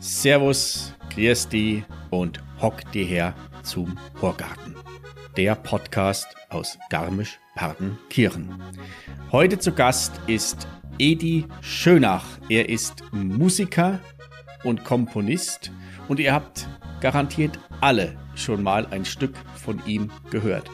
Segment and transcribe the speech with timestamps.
[0.00, 4.74] Servus, grüß die und hock dir her zum Horgarten.
[5.36, 8.60] Der Podcast aus Garmisch-Partenkirchen.
[9.30, 10.66] Heute zu Gast ist
[10.98, 12.26] Edi Schönach.
[12.48, 14.00] Er ist Musiker
[14.64, 15.70] und Komponist
[16.08, 16.68] und ihr habt
[17.00, 20.70] garantiert alle schon mal ein Stück von ihm gehört.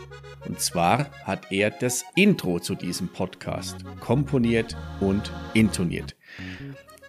[0.47, 6.17] Und zwar hat er das Intro zu diesem Podcast komponiert und intoniert.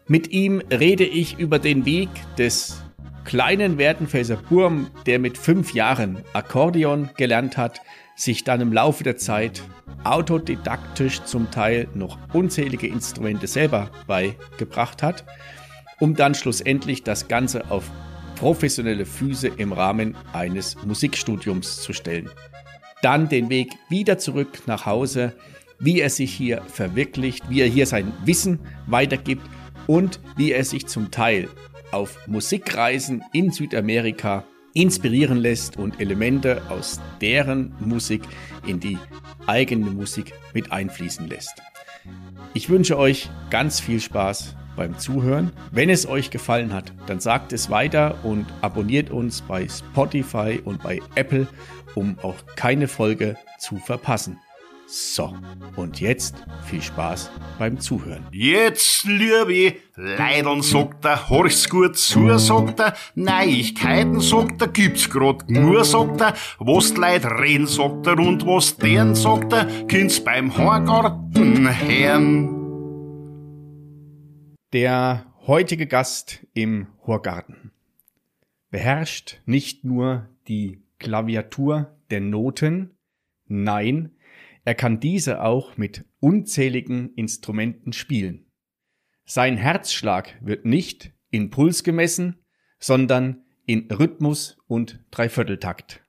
[0.07, 2.81] Mit ihm rede ich über den Weg des
[3.25, 7.81] kleinen Werdenfelser Burm, der mit fünf Jahren Akkordeon gelernt hat,
[8.15, 9.61] sich dann im Laufe der Zeit
[10.03, 15.25] autodidaktisch zum Teil noch unzählige Instrumente selber beigebracht hat,
[15.99, 17.89] um dann schlussendlich das Ganze auf
[18.35, 22.29] professionelle Füße im Rahmen eines Musikstudiums zu stellen.
[23.01, 25.33] Dann den Weg wieder zurück nach Hause,
[25.79, 29.45] wie er sich hier verwirklicht, wie er hier sein Wissen weitergibt
[29.87, 31.49] und wie er sich zum Teil
[31.91, 38.21] auf Musikreisen in Südamerika inspirieren lässt und Elemente aus deren Musik
[38.65, 38.97] in die
[39.47, 41.61] eigene Musik mit einfließen lässt.
[42.53, 45.51] Ich wünsche euch ganz viel Spaß beim Zuhören.
[45.71, 50.81] Wenn es euch gefallen hat, dann sagt es weiter und abonniert uns bei Spotify und
[50.81, 51.47] bei Apple,
[51.95, 54.39] um auch keine Folge zu verpassen.
[54.87, 55.35] So,
[55.75, 56.33] und jetzt
[56.65, 58.25] viel Spaß beim Zuhören.
[58.31, 65.47] Jetzt, liebe Leidern, sagt er, horch's gut zu, sagt er, Neuigkeiten, sagt er, gibt's grad
[65.49, 70.23] nur, sagt er, was die Leute reden, sagt er, und was deren, sagt er, kind's
[70.23, 72.58] beim Horgarten hören.
[74.71, 77.71] Der heutige Gast im Horgarten
[78.69, 82.95] beherrscht nicht nur die Klaviatur der Noten,
[83.47, 84.11] nein,
[84.65, 88.45] er kann diese auch mit unzähligen Instrumenten spielen.
[89.25, 92.45] Sein Herzschlag wird nicht in Puls gemessen,
[92.77, 96.05] sondern in Rhythmus und Dreivierteltakt.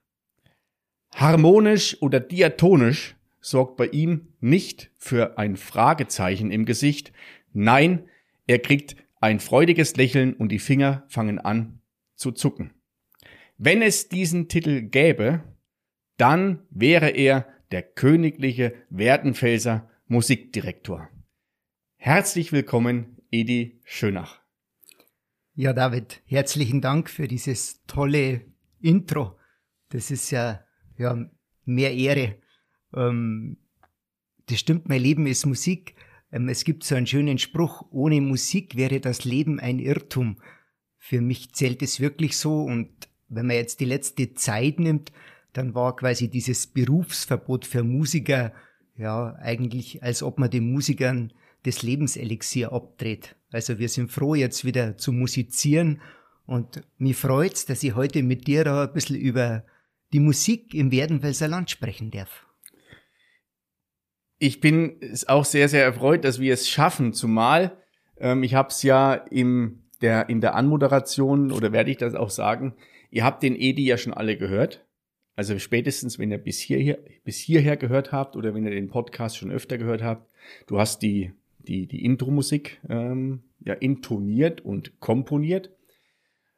[1.15, 7.11] Harmonisch oder diatonisch sorgt bei ihm nicht für ein Fragezeichen im Gesicht,
[7.53, 8.07] nein,
[8.51, 11.79] er kriegt ein freudiges Lächeln und die Finger fangen an
[12.15, 12.73] zu zucken.
[13.57, 15.41] Wenn es diesen Titel gäbe,
[16.17, 21.07] dann wäre er der königliche Werdenfelser Musikdirektor.
[21.95, 24.41] Herzlich willkommen, Edi Schönach.
[25.53, 28.41] Ja, David, herzlichen Dank für dieses tolle
[28.81, 29.39] Intro.
[29.87, 30.65] Das ist ja,
[30.97, 31.25] ja
[31.63, 32.35] mehr Ehre.
[32.93, 33.59] Ähm,
[34.47, 35.95] das stimmt, mein Leben ist Musik.
[36.31, 40.37] Ähm, es gibt so einen schönen Spruch, ohne Musik wäre das Leben ein Irrtum.
[40.97, 42.89] Für mich zählt es wirklich so und
[43.27, 45.11] wenn man jetzt die letzte Zeit nimmt,
[45.53, 48.53] dann war quasi dieses Berufsverbot für Musiker
[48.97, 51.33] ja eigentlich, als ob man den Musikern
[51.63, 53.35] das Lebenselixier abdreht.
[53.51, 56.01] Also wir sind froh, jetzt wieder zu musizieren
[56.45, 59.63] und mich freut's, dass ich heute mit dir da ein bisschen über
[60.13, 62.45] die Musik im Werdenfelser Land sprechen darf.
[64.43, 64.97] Ich bin
[65.27, 67.77] auch sehr, sehr erfreut, dass wir es schaffen, zumal
[68.17, 72.31] ähm, ich habe es ja im, der, in der Anmoderation, oder werde ich das auch
[72.31, 72.73] sagen,
[73.11, 74.83] ihr habt den Edi ja schon alle gehört.
[75.35, 79.37] Also spätestens, wenn ihr bis hierher, bis hierher gehört habt oder wenn ihr den Podcast
[79.37, 80.27] schon öfter gehört habt,
[80.65, 85.69] du hast die, die, die Intro-Musik ähm, ja intoniert und komponiert.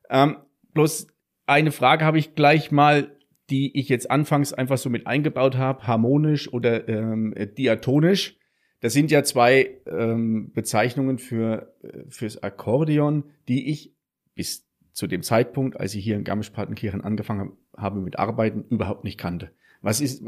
[0.10, 0.38] Ähm,
[0.74, 1.08] bloß
[1.48, 3.13] eine Frage habe ich gleich mal,
[3.50, 8.38] die ich jetzt anfangs einfach so mit eingebaut habe, harmonisch oder ähm, diatonisch.
[8.80, 13.94] Das sind ja zwei ähm, Bezeichnungen für äh, fürs Akkordeon, die ich
[14.36, 19.18] bis zu dem Zeitpunkt, als ich hier in Garmisch-Partenkirchen angefangen habe mit Arbeiten, überhaupt nicht
[19.18, 19.52] kannte.
[19.82, 20.24] Was ist,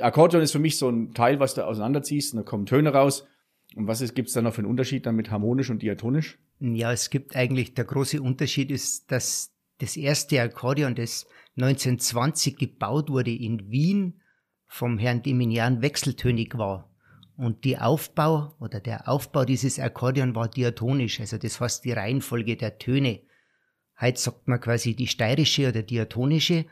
[0.00, 3.26] Akkordeon ist für mich so ein Teil, was du auseinanderziehst und da kommen Töne raus.
[3.74, 6.38] Und was gibt es da noch für einen Unterschied dann mit harmonisch und diatonisch?
[6.60, 11.26] Ja, es gibt eigentlich, der große Unterschied ist, dass das erste Akkordeon, das
[11.56, 14.20] 1920 gebaut wurde in Wien,
[14.66, 16.90] vom Herrn Deminian wechseltönig war.
[17.36, 22.56] Und die Aufbau oder der Aufbau dieses Akkordeon war diatonisch, also das heißt die Reihenfolge
[22.56, 23.20] der Töne.
[24.00, 26.66] Heute sagt man quasi die steirische oder diatonische.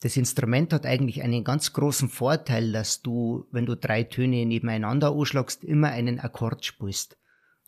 [0.00, 5.12] Das Instrument hat eigentlich einen ganz großen Vorteil, dass du, wenn du drei Töne nebeneinander
[5.12, 7.18] anschlagst, immer einen Akkord spielst.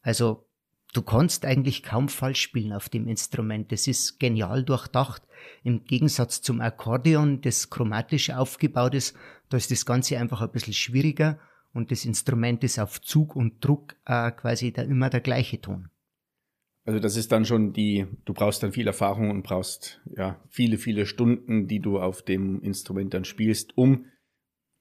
[0.01, 0.47] Also
[0.93, 3.73] du kannst eigentlich kaum falsch spielen auf dem Instrument.
[3.73, 5.23] Das ist genial durchdacht.
[5.65, 9.17] Im Gegensatz zum Akkordeon, das chromatisch aufgebaut ist,
[9.49, 11.39] da ist das Ganze einfach ein bisschen schwieriger
[11.73, 15.89] und das Instrument ist auf Zug und Druck äh, quasi da immer der gleiche Ton.
[16.85, 20.79] Also das ist dann schon die, du brauchst dann viel Erfahrung und brauchst ja viele,
[20.79, 24.07] viele Stunden, die du auf dem Instrument dann spielst, um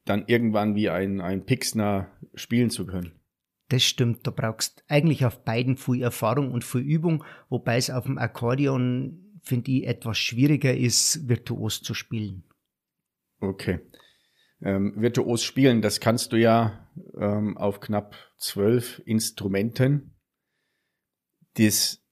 [0.06, 3.20] dann irgendwann wie ein, ein Pixner spielen zu können.
[3.71, 8.03] Das stimmt, da brauchst eigentlich auf beiden viel Erfahrung und viel Übung, wobei es auf
[8.03, 12.44] dem Akkordeon, finde ich, etwas schwieriger ist, virtuos zu spielen.
[13.39, 13.79] Okay.
[14.62, 20.18] Ähm, virtuos spielen, das kannst du ja ähm, auf knapp zwölf Instrumenten.
[21.53, 22.03] Das,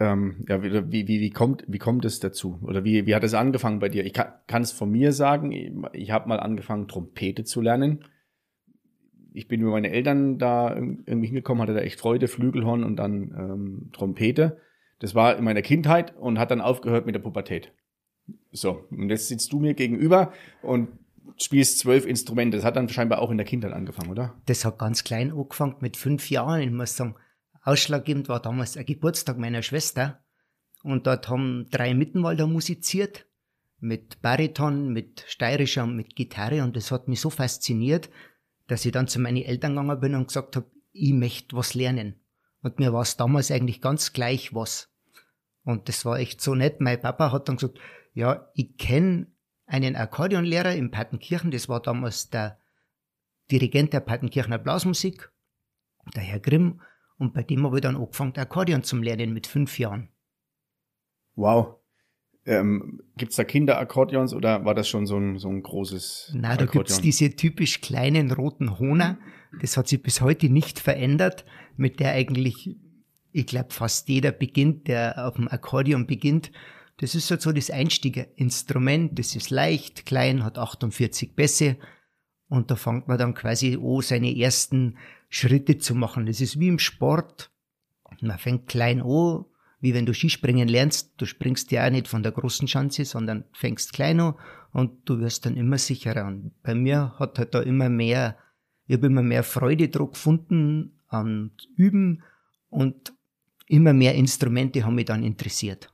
[0.00, 2.58] ähm, ja, wie, wie, wie, kommt, wie kommt es dazu?
[2.62, 4.06] Oder wie, wie hat es angefangen bei dir?
[4.06, 8.06] Ich kann es von mir sagen, ich, ich habe mal angefangen, Trompete zu lernen.
[9.34, 13.34] Ich bin mit meinen Eltern da irgendwie hingekommen, hatte da echt Freude, Flügelhorn und dann
[13.36, 14.58] ähm, Trompete.
[15.00, 17.72] Das war in meiner Kindheit und hat dann aufgehört mit der Pubertät.
[18.52, 20.32] So, und jetzt sitzt du mir gegenüber
[20.62, 20.88] und
[21.36, 22.56] spielst zwölf Instrumente.
[22.56, 24.34] Das hat dann scheinbar auch in der Kindheit angefangen, oder?
[24.46, 26.62] Das hat ganz klein angefangen, mit fünf Jahren.
[26.62, 27.16] Ich muss sagen,
[27.62, 30.22] ausschlaggebend war damals der Geburtstag meiner Schwester.
[30.84, 33.26] Und dort haben drei Mittenwalder musiziert.
[33.80, 36.62] Mit Bariton, mit steirischer und mit Gitarre.
[36.62, 38.10] Und das hat mich so fasziniert,
[38.66, 42.20] dass ich dann zu meinen Eltern gegangen bin und gesagt habe, ich möchte was lernen.
[42.62, 44.90] Und mir war es damals eigentlich ganz gleich was.
[45.64, 46.80] Und das war echt so nett.
[46.80, 47.78] Mein Papa hat dann gesagt,
[48.12, 49.26] ja, ich kenne
[49.66, 52.58] einen Akkordeonlehrer in Pattenkirchen, das war damals der
[53.50, 55.30] Dirigent der Pattenkirchener Blasmusik,
[56.14, 56.80] der Herr Grimm,
[57.16, 60.08] und bei dem habe ich dann angefangen, Akkordeon zu lernen mit fünf Jahren.
[61.34, 61.80] Wow.
[62.46, 66.66] Ähm, Gibt da Kinderakkordeons oder war das schon so ein, so ein großes Nein, da
[66.66, 69.18] gibt's diese typisch kleinen roten Honer.
[69.60, 71.44] Das hat sich bis heute nicht verändert,
[71.76, 72.76] mit der eigentlich,
[73.32, 76.50] ich glaube, fast jeder beginnt, der auf dem Akkordeon beginnt.
[76.98, 79.18] Das ist halt so das Einstiegerinstrument.
[79.18, 81.76] Das ist leicht, klein, hat 48 Bässe.
[82.48, 84.98] Und da fängt man dann quasi an, seine ersten
[85.28, 86.26] Schritte zu machen.
[86.26, 87.50] Das ist wie im Sport.
[88.20, 89.44] Man fängt klein an,
[89.84, 91.12] wie wenn du Skispringen lernst.
[91.18, 94.34] Du springst ja auch nicht von der großen Schanze, sondern fängst klein an
[94.72, 96.26] und du wirst dann immer sicherer.
[96.26, 98.38] Und bei mir hat halt da immer mehr,
[98.86, 102.22] ich habe immer mehr Freude drauf gefunden an Üben
[102.70, 103.12] und
[103.66, 105.92] immer mehr Instrumente haben mich dann interessiert.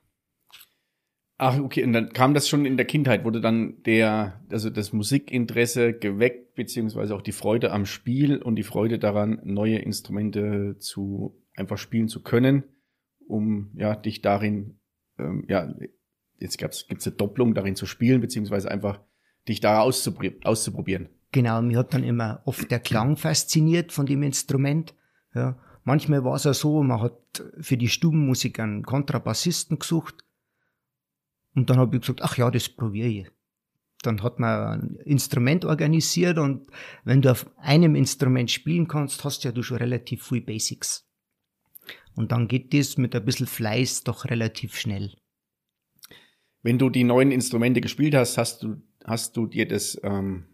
[1.37, 4.93] Ach, okay, und dann kam das schon in der Kindheit, wurde dann der, also das
[4.93, 11.35] Musikinteresse geweckt, beziehungsweise auch die Freude am Spiel und die Freude daran, neue Instrumente zu
[11.57, 12.63] einfach spielen zu können,
[13.31, 14.79] um ja dich darin,
[15.17, 15.73] ähm, ja,
[16.37, 18.99] jetzt gab's, gibt's eine Doppelung, darin zu spielen, beziehungsweise einfach
[19.47, 21.09] dich da auszuprobieren.
[21.31, 24.93] Genau, mir hat dann immer oft der Klang fasziniert von dem Instrument.
[25.33, 25.57] Ja.
[25.83, 30.23] Manchmal war es ja so, man hat für die Stubenmusik einen Kontrabassisten gesucht
[31.55, 33.31] und dann habe ich gesagt, ach ja, das probiere ich.
[34.03, 36.67] Dann hat man ein Instrument organisiert und
[37.03, 41.07] wenn du auf einem Instrument spielen kannst, hast ja du schon relativ viel Basics.
[42.15, 45.15] Und dann geht das mit ein bisschen Fleiß doch relativ schnell.
[46.63, 50.45] Wenn du die neuen Instrumente gespielt hast, hast du, hast du dir das ähm,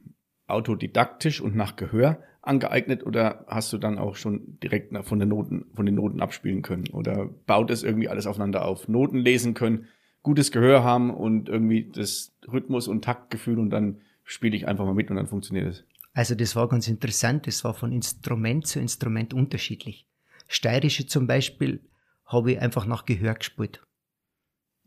[0.48, 5.66] autodidaktisch und nach Gehör angeeignet oder hast du dann auch schon direkt von den Noten,
[5.74, 6.88] von den Noten abspielen können?
[6.94, 8.88] Oder baut es irgendwie alles aufeinander auf?
[8.88, 9.88] Noten lesen können,
[10.24, 14.94] gutes Gehör haben und irgendwie das Rhythmus und Taktgefühl und dann spiele ich einfach mal
[14.94, 15.84] mit und dann funktioniert es.
[16.14, 20.08] Also das war ganz interessant, das war von Instrument zu Instrument unterschiedlich.
[20.48, 21.82] Steirische zum Beispiel
[22.26, 23.86] habe ich einfach nach Gehör gespielt.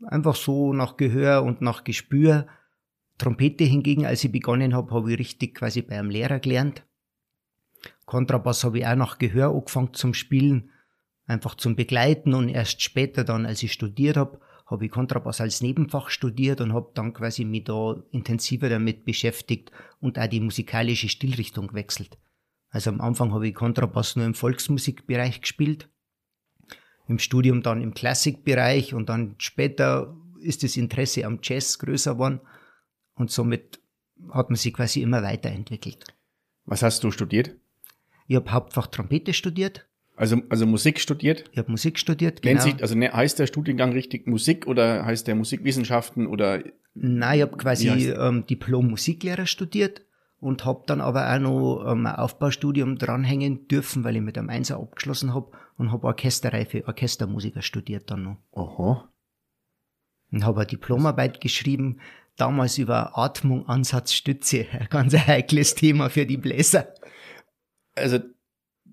[0.03, 2.47] Einfach so nach Gehör und nach Gespür.
[3.17, 6.83] Trompete hingegen, als ich begonnen habe, habe ich richtig quasi bei einem Lehrer gelernt.
[8.05, 10.71] Kontrabass habe ich auch nach Gehör angefangen zum Spielen,
[11.25, 15.61] einfach zum Begleiten und erst später dann, als ich studiert habe, habe ich Kontrabass als
[15.61, 21.09] Nebenfach studiert und habe dann quasi mich da intensiver damit beschäftigt und auch die musikalische
[21.09, 22.17] Stilrichtung gewechselt.
[22.71, 25.89] Also am Anfang habe ich Kontrabass nur im Volksmusikbereich gespielt,
[27.07, 32.41] im Studium dann im Klassikbereich und dann später ist das Interesse am Jazz größer geworden
[33.13, 33.79] und somit
[34.31, 36.05] hat man sich quasi immer weiterentwickelt.
[36.65, 37.55] Was hast du studiert?
[38.27, 39.85] Ich habe Hauptfach Trompete studiert
[40.21, 41.45] also, also Musik studiert?
[41.51, 42.53] Ich habe Musik studiert, genau.
[42.53, 46.63] Nennt sich, also ne, heißt der Studiengang richtig Musik oder heißt der Musikwissenschaften oder?
[46.93, 50.03] Nein, ich habe quasi ähm, Diplom-Musiklehrer studiert
[50.41, 54.49] und habe dann aber auch noch ähm, ein Aufbaustudium dranhängen dürfen, weil ich mit einem
[54.49, 58.37] Einser abgeschlossen habe und habe Orchesterreife Orchestermusiker studiert dann noch.
[58.53, 59.07] Aha.
[60.31, 61.99] Und habe eine Diplomarbeit geschrieben,
[62.37, 64.65] damals über Atmung, Ansatz, Stütze.
[64.71, 66.87] Ein ganz heikles Thema für die Bläser.
[67.95, 68.17] Also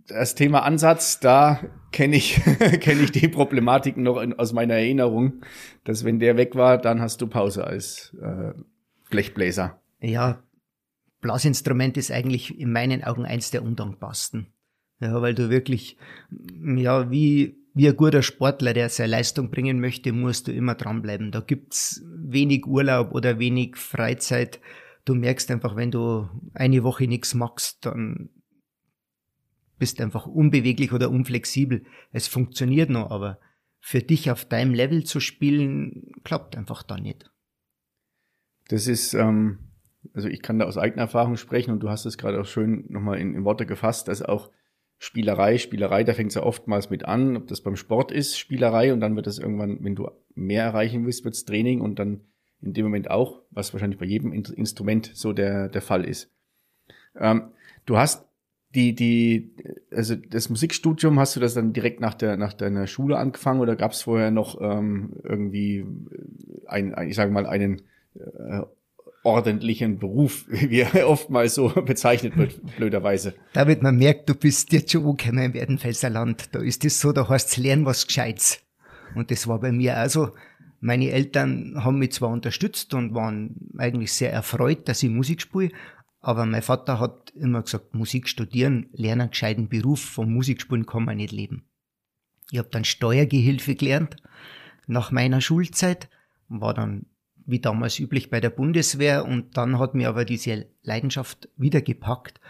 [0.07, 1.61] das Thema Ansatz, da
[1.93, 2.35] kenne ich,
[2.81, 5.41] kenne ich die Problematiken noch in, aus meiner Erinnerung,
[5.85, 8.53] dass wenn der weg war, dann hast du Pause als äh,
[9.09, 9.81] Blechbläser.
[10.01, 10.43] Ja,
[11.21, 14.47] Blasinstrument ist eigentlich in meinen Augen eins der undankbarsten.
[15.01, 15.97] Ja, weil du wirklich,
[16.77, 21.31] ja, wie, wie ein guter Sportler, der seine Leistung bringen möchte, musst du immer dranbleiben.
[21.31, 24.61] Da gibt's wenig Urlaub oder wenig Freizeit.
[25.05, 28.31] Du merkst einfach, wenn du eine Woche nichts machst, dann
[29.79, 31.85] bist einfach unbeweglich oder unflexibel.
[32.11, 33.39] Es funktioniert noch, aber
[33.81, 37.31] für dich auf deinem Level zu spielen, klappt einfach da nicht.
[38.69, 39.68] Das ist, ähm,
[40.15, 42.85] also ich kann da aus eigener Erfahrung sprechen und du hast es gerade auch schön
[42.89, 44.51] nochmal in, in Worte gefasst, dass auch
[45.01, 48.93] Spielerei, Spielerei, da fängt es ja oftmals mit an, ob das beim Sport ist, Spielerei
[48.93, 52.23] und dann wird es irgendwann, wenn du mehr erreichen willst, wird es Training und dann
[52.61, 56.33] in dem Moment auch, was wahrscheinlich bei jedem Instrument so der, der Fall ist.
[57.17, 57.53] Ähm,
[57.87, 58.29] du hast
[58.75, 59.55] die, die,
[59.91, 63.77] also das Musikstudium, hast du das dann direkt nach der, nach deiner Schule angefangen oder
[63.77, 65.87] gab es vorher noch ähm, irgendwie
[66.67, 67.83] ein, ein, ich sage mal, einen
[68.15, 68.63] äh,
[69.29, 73.35] ordentlichen Beruf, wie er oftmals so bezeichnet wird, blöderweise.
[73.53, 76.55] David, man merkt, du bist jetzt schon angekommen im Werdenfelser Land.
[76.55, 78.61] Da ist es so, da heißt lernen was Gescheites.
[79.15, 80.31] Und das war bei mir also.
[80.81, 85.71] Meine Eltern haben mich zwar unterstützt und waren eigentlich sehr erfreut, dass ich Musik spiele,
[86.21, 91.05] aber mein Vater hat immer gesagt, Musik studieren, lernen einen gescheiten Beruf, vom Musikspielen kann
[91.05, 91.65] man nicht leben.
[92.51, 94.17] Ich habe dann Steuergehilfe gelernt
[94.87, 96.09] nach meiner Schulzeit,
[96.49, 97.07] war dann
[97.49, 102.41] wie damals üblich bei der Bundeswehr und dann hat mir aber diese Leidenschaft wieder gepackt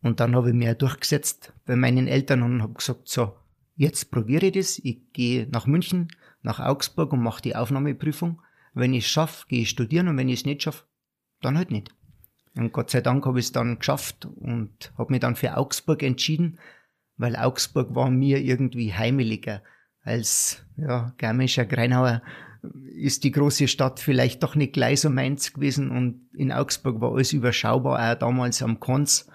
[0.00, 3.34] und dann habe ich mir durchgesetzt bei meinen Eltern und habe gesagt, so,
[3.76, 6.08] jetzt probiere ich das, ich gehe nach München,
[6.42, 8.40] nach Augsburg und mache die Aufnahmeprüfung.
[8.72, 10.84] Wenn ich es schaffe, gehe ich studieren und wenn ich es nicht schaffe,
[11.42, 11.94] dann halt nicht.
[12.56, 16.02] Und Gott sei Dank habe ich es dann geschafft und habe mich dann für Augsburg
[16.02, 16.58] entschieden,
[17.16, 19.62] weil Augsburg war mir irgendwie heimeliger
[20.02, 22.22] als ja, Garmischer Greinauer
[22.62, 27.12] ist die große Stadt vielleicht doch nicht gleich so meins gewesen und in Augsburg war
[27.12, 29.28] alles überschaubar, auch damals am Konz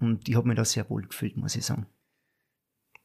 [0.00, 1.86] und ich habe mich da sehr wohl gefühlt, muss ich sagen.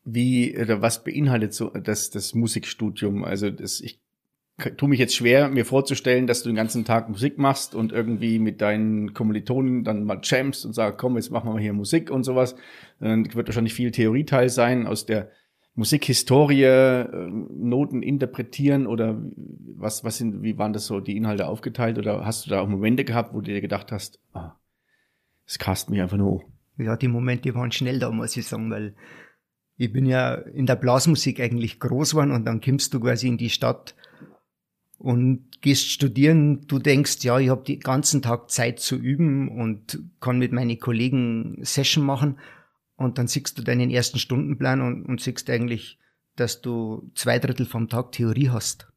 [0.06, 3.24] Wie oder was beinhaltet so das, das Musikstudium?
[3.24, 4.02] Also das, ich
[4.78, 8.38] tue mich jetzt schwer, mir vorzustellen, dass du den ganzen Tag Musik machst und irgendwie
[8.38, 12.12] mit deinen Kommilitonen dann mal jamst und sagst, komm, jetzt machen wir mal hier Musik
[12.12, 12.56] und sowas.
[13.00, 15.32] Dann wird wahrscheinlich viel Theorieteil sein aus der
[15.76, 19.20] Musikhistorie, äh, Noten interpretieren oder
[19.76, 22.68] was, was sind, wie waren das so die Inhalte aufgeteilt oder hast du da auch
[22.68, 24.56] Momente gehabt, wo du dir gedacht hast, ah,
[25.46, 26.44] das cast mich einfach nur.
[26.78, 28.96] Ja, die Momente waren schnell da, muss ich sagen, weil
[29.78, 33.38] ich bin ja in der Blasmusik eigentlich groß geworden und dann kommst du quasi in
[33.38, 33.96] die Stadt
[35.00, 40.00] und gehst studieren, du denkst, ja, ich habe den ganzen Tag Zeit zu üben und
[40.20, 42.38] kann mit meinen Kollegen Session machen.
[43.04, 46.00] Und dann siehst du deinen ersten Stundenplan und, und siehst eigentlich,
[46.36, 48.88] dass du zwei Drittel vom Tag Theorie hast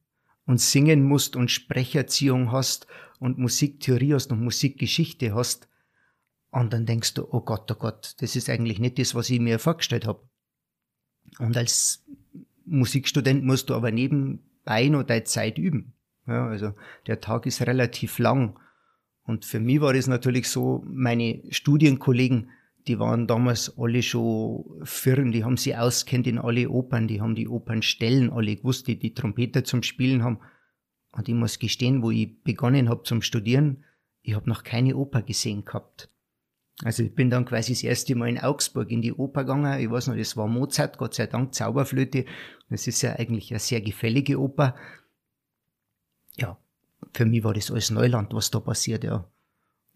[0.47, 2.87] und singen musst und Sprecherziehung hast
[3.19, 5.69] und Musiktheorie hast und Musikgeschichte hast.
[6.51, 9.41] Und dann denkst du, oh Gott, oh Gott, das ist eigentlich nicht das, was ich
[9.41, 10.23] mir vorgestellt habe.
[11.39, 12.05] Und als
[12.65, 15.95] Musikstudent musst du aber nebenbei noch deine Zeit üben.
[16.27, 16.75] Ja, also
[17.07, 18.59] der Tag ist relativ lang.
[19.25, 22.51] Und für mich war das natürlich so, meine Studienkollegen,
[22.87, 27.35] die waren damals alle schon Firmen, die haben sie auskennt in alle Opern, die haben
[27.35, 30.41] die Opernstellen alle gewusst, die die Trompeter zum Spielen haben.
[31.13, 33.85] Und ich muss gestehen, wo ich begonnen habe zum Studieren,
[34.23, 36.11] ich habe noch keine Oper gesehen gehabt.
[36.83, 39.81] Also ich bin dann quasi das erste Mal in Augsburg in die Oper gegangen.
[39.81, 42.27] Ich weiß noch, das war Mozart, Gott sei Dank, Zauberflöte.
[42.69, 44.75] Das ist ja eigentlich eine sehr gefällige Oper
[46.37, 46.59] ja,
[47.13, 49.29] für mich war das alles Neuland, was da passiert, ja.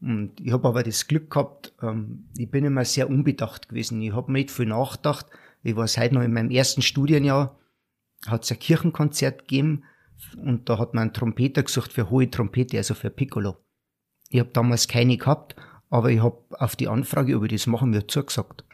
[0.01, 4.01] Und ich habe aber das Glück gehabt, ähm, ich bin immer sehr unbedacht gewesen.
[4.01, 5.27] Ich habe nicht viel nachgedacht.
[5.63, 7.59] Ich war seit noch in meinem ersten Studienjahr,
[8.27, 9.85] hat es ein Kirchenkonzert gegeben
[10.43, 13.57] und da hat man einen Trompeter gesucht für hohe Trompete, also für Piccolo.
[14.31, 15.57] Ich habe damals keine gehabt,
[15.91, 18.65] aber ich habe auf die Anfrage, ob ich das machen würde, zugesagt.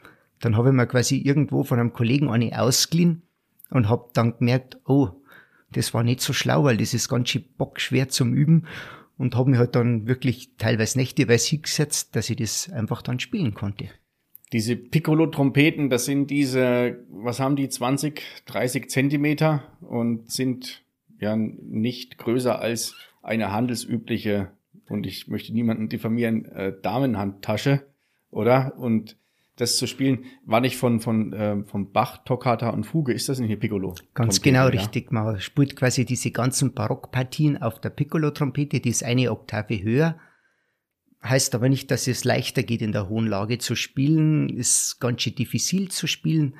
[0.40, 3.22] Dann habe ich mir quasi irgendwo von einem Kollegen eine ausgeliehen
[3.70, 5.10] und habe dann gemerkt, oh,
[5.72, 8.66] das war nicht so schlau, weil das ist ganz schön bockschwer zum Üben
[9.18, 13.54] und habe mich halt dann wirklich teilweise nächteweise hingesetzt, dass ich das einfach dann spielen
[13.54, 13.88] konnte.
[14.52, 20.84] Diese Piccolo-Trompeten, das sind diese, was haben die, 20, 30 Zentimeter und sind
[21.18, 24.52] ja nicht größer als eine handelsübliche,
[24.88, 27.86] und ich möchte niemanden diffamieren, äh, Damenhandtasche,
[28.30, 28.78] oder?
[28.78, 29.16] Und
[29.56, 33.38] das zu spielen, war nicht von, von, ähm, von Bach, Toccata und Fuge, ist das
[33.38, 33.94] nicht eine Piccolo?
[34.14, 34.66] Ganz genau ja?
[34.66, 35.10] richtig.
[35.12, 40.18] Man spielt quasi diese ganzen Barockpartien auf der Piccolo-Trompete, die ist eine Oktave höher.
[41.22, 44.48] Heißt aber nicht, dass es leichter geht, in der hohen Lage zu spielen.
[44.48, 46.56] Ist ganz schön diffizil zu spielen,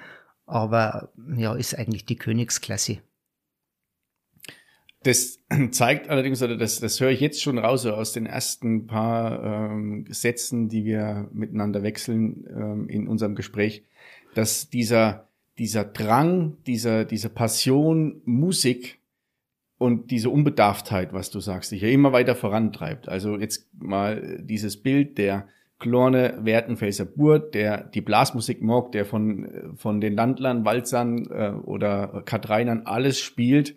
[0.47, 2.99] aber ja, ist eigentlich die Königsklasse.
[5.07, 8.87] Das zeigt allerdings, oder das, das höre ich jetzt schon raus, so aus den ersten
[8.87, 13.85] paar ähm, Sätzen, die wir miteinander wechseln ähm, in unserem Gespräch,
[14.35, 15.27] dass dieser
[15.59, 18.99] dieser Drang, dieser, diese Passion, Musik
[19.79, 23.09] und diese Unbedarftheit, was du sagst, dich ja immer weiter vorantreibt.
[23.09, 25.49] Also jetzt mal dieses Bild der
[25.79, 32.23] Klorne Wertenfelser Burt, der die Blasmusik mag, der von, von den Landlern, Walzern äh, oder
[32.25, 33.77] Katreinern alles spielt,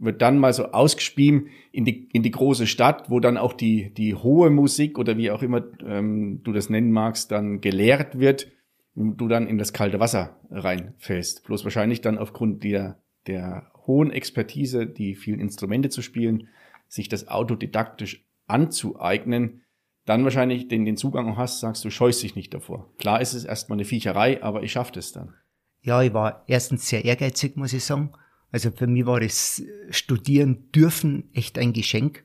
[0.00, 3.92] wird dann mal so ausgespielt in die, in die große Stadt, wo dann auch die,
[3.94, 8.50] die hohe Musik oder wie auch immer ähm, du das nennen magst, dann gelehrt wird
[8.94, 11.44] und du dann in das kalte Wasser reinfällst.
[11.44, 16.48] Bloß wahrscheinlich dann aufgrund der, der hohen Expertise, die vielen Instrumente zu spielen,
[16.88, 19.62] sich das autodidaktisch anzueignen,
[20.06, 22.90] dann wahrscheinlich den, den Zugang hast, sagst du, scheust dich nicht davor.
[22.98, 25.34] Klar ist es erstmal eine Viecherei, aber ich schaffe das dann.
[25.82, 28.12] Ja, ich war erstens sehr ehrgeizig, muss ich sagen.
[28.52, 32.24] Also für mich war das Studieren dürfen echt ein Geschenk.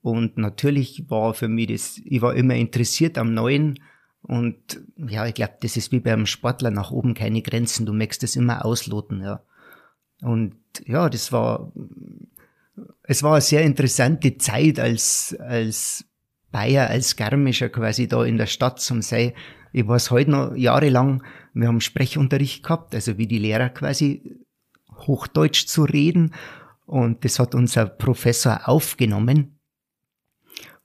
[0.00, 3.80] Und natürlich war für mich das, ich war immer interessiert am Neuen.
[4.22, 7.86] Und ja, ich glaube, das ist wie beim Sportler nach oben keine Grenzen.
[7.86, 9.42] Du möchtest das immer ausloten, ja.
[10.22, 11.72] Und ja, das war,
[13.02, 16.06] es war eine sehr interessante Zeit als, als
[16.50, 19.34] Bayer als Garmischer quasi da in der Stadt zum sei.
[19.72, 24.43] Ich weiß heute noch jahrelang, wir haben Sprechunterricht gehabt, also wie die Lehrer quasi
[24.98, 26.34] Hochdeutsch zu reden.
[26.86, 29.58] Und das hat unser Professor aufgenommen.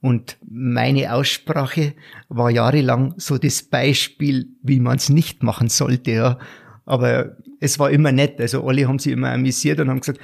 [0.00, 1.94] Und meine Aussprache
[2.28, 6.10] war jahrelang so das Beispiel, wie man es nicht machen sollte.
[6.12, 6.38] Ja.
[6.86, 8.40] Aber es war immer nett.
[8.40, 10.20] Also alle haben sich immer amüsiert und haben gesagt,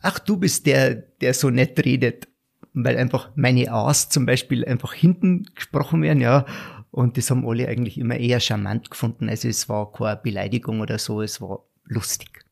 [0.00, 2.28] ach, du bist der, der so nett redet
[2.76, 6.44] weil einfach meine A's zum Beispiel einfach hinten gesprochen werden, ja.
[6.90, 9.28] Und das haben alle eigentlich immer eher charmant gefunden.
[9.28, 12.44] Also es war keine Beleidigung oder so, es war lustig.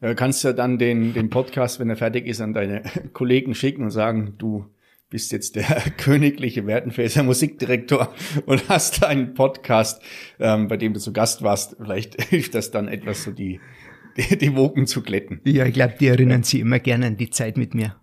[0.00, 3.82] Du kannst ja dann den, den Podcast, wenn er fertig ist, an deine Kollegen schicken
[3.82, 4.66] und sagen, du
[5.10, 5.64] bist jetzt der
[5.96, 8.14] königliche Wertenfelser Musikdirektor
[8.46, 10.02] und hast einen Podcast,
[10.38, 11.76] ähm, bei dem du zu Gast warst.
[11.80, 13.60] Vielleicht hilft das dann etwas, so die,
[14.16, 15.40] die, die Wogen zu glätten.
[15.44, 17.96] Ja, ich glaube, die erinnern sich immer gerne an die Zeit mit mir.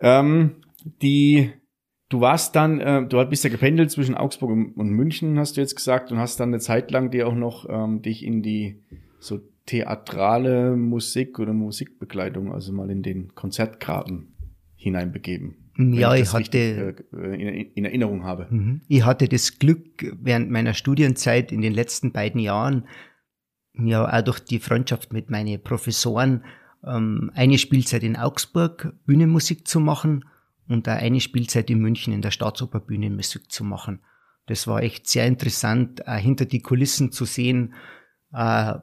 [0.00, 0.56] Ähm,
[1.00, 1.52] die,
[2.10, 5.76] du warst dann, äh, du bist ja gependelt zwischen Augsburg und, München, hast du jetzt
[5.76, 8.82] gesagt, und hast dann eine Zeit lang dir auch noch ähm, dich in die
[9.18, 14.34] so theatrale Musik oder Musikbegleitung, also mal in den Konzertgraben
[14.76, 15.56] hineinbegeben.
[15.76, 18.46] Ja, ich, ich hatte richtig, äh, in, in, Erinnerung habe.
[18.48, 18.80] Mhm.
[18.88, 22.86] Ich hatte das Glück während meiner Studienzeit in den letzten beiden Jahren,
[23.74, 26.44] ja auch durch die Freundschaft mit meinen Professoren,
[26.84, 30.24] ähm, eine Spielzeit in Augsburg Bühnenmusik zu machen
[30.68, 34.00] und auch eine Spielzeit in München in der Staatsoper Bühnenmusik zu machen.
[34.46, 37.74] Das war echt sehr interessant, hinter die Kulissen zu sehen,
[38.32, 38.74] äh,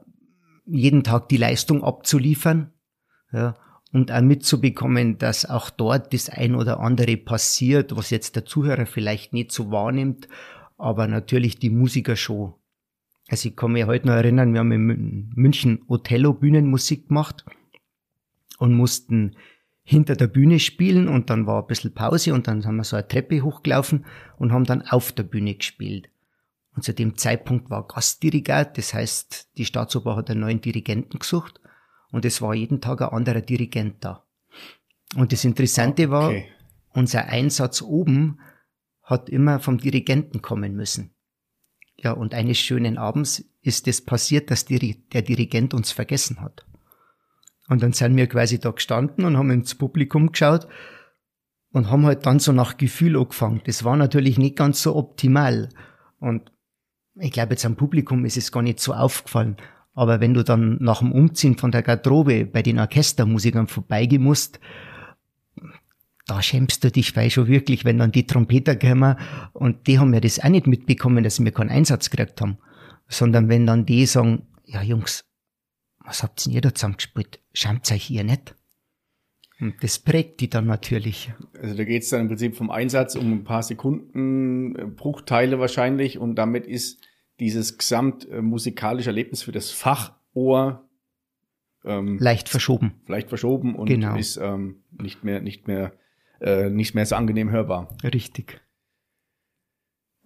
[0.66, 2.72] jeden Tag die Leistung abzuliefern
[3.32, 3.54] ja,
[3.92, 8.86] und auch mitzubekommen, dass auch dort das ein oder andere passiert, was jetzt der Zuhörer
[8.86, 10.28] vielleicht nicht so wahrnimmt,
[10.76, 12.54] aber natürlich die Musiker schon.
[13.28, 17.44] Also ich kann mich heute noch erinnern, wir haben in München Othello Bühnenmusik gemacht
[18.58, 19.36] und mussten
[19.82, 22.96] hinter der Bühne spielen und dann war ein bisschen Pause und dann haben wir so
[22.96, 24.06] eine Treppe hochgelaufen
[24.38, 26.08] und haben dann auf der Bühne gespielt.
[26.74, 31.60] Und zu dem Zeitpunkt war Gastdirigat, das heißt, die Staatsoper hat einen neuen Dirigenten gesucht
[32.10, 34.24] und es war jeden Tag ein anderer Dirigent da.
[35.14, 36.32] Und das Interessante war,
[36.90, 38.40] unser Einsatz oben
[39.02, 41.14] hat immer vom Dirigenten kommen müssen.
[41.96, 44.78] Ja, und eines schönen Abends ist es passiert, dass der
[45.22, 46.66] Dirigent uns vergessen hat.
[47.68, 50.66] Und dann sind wir quasi da gestanden und haben ins Publikum geschaut
[51.70, 53.62] und haben halt dann so nach Gefühl angefangen.
[53.64, 55.68] Das war natürlich nicht ganz so optimal.
[56.18, 56.50] Und
[57.16, 59.56] ich glaube, jetzt am Publikum ist es gar nicht so aufgefallen.
[59.94, 64.58] Aber wenn du dann nach dem Umziehen von der Garderobe bei den Orchestermusikern vorbeigemusst,
[66.26, 69.16] da schämst du dich weil schon wirklich, wenn dann die Trompeter kommen
[69.52, 72.58] und die haben ja das auch nicht mitbekommen, dass wir keinen Einsatz gekriegt haben.
[73.08, 75.24] Sondern wenn dann die sagen, ja Jungs,
[75.98, 77.40] was habt ihr da zusammengespielt?
[77.52, 78.54] Schämt euch ihr nicht?
[79.60, 81.32] Und das prägt die dann natürlich.
[81.60, 85.58] Also da geht es dann im Prinzip vom Einsatz um ein paar Sekunden, äh, Bruchteile
[85.58, 87.00] wahrscheinlich und damit ist
[87.40, 90.88] dieses gesamtmusikalische Erlebnis für das Fachohr
[91.84, 92.94] ähm, leicht verschoben.
[93.06, 94.16] Leicht verschoben und genau.
[94.16, 95.92] ist ähm, nicht mehr, nicht mehr,
[96.40, 97.96] äh, nicht mehr so angenehm hörbar.
[98.02, 98.60] Richtig.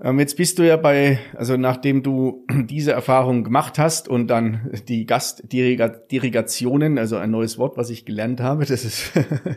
[0.01, 4.71] Ähm, jetzt bist du ja bei, also nachdem du diese Erfahrung gemacht hast und dann
[4.87, 9.03] die Gastdirigationen, also ein neues Wort, was ich gelernt habe, das ist,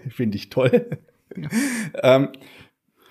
[0.10, 0.88] finde ich toll.
[1.36, 1.50] Ja.
[2.04, 2.30] ähm,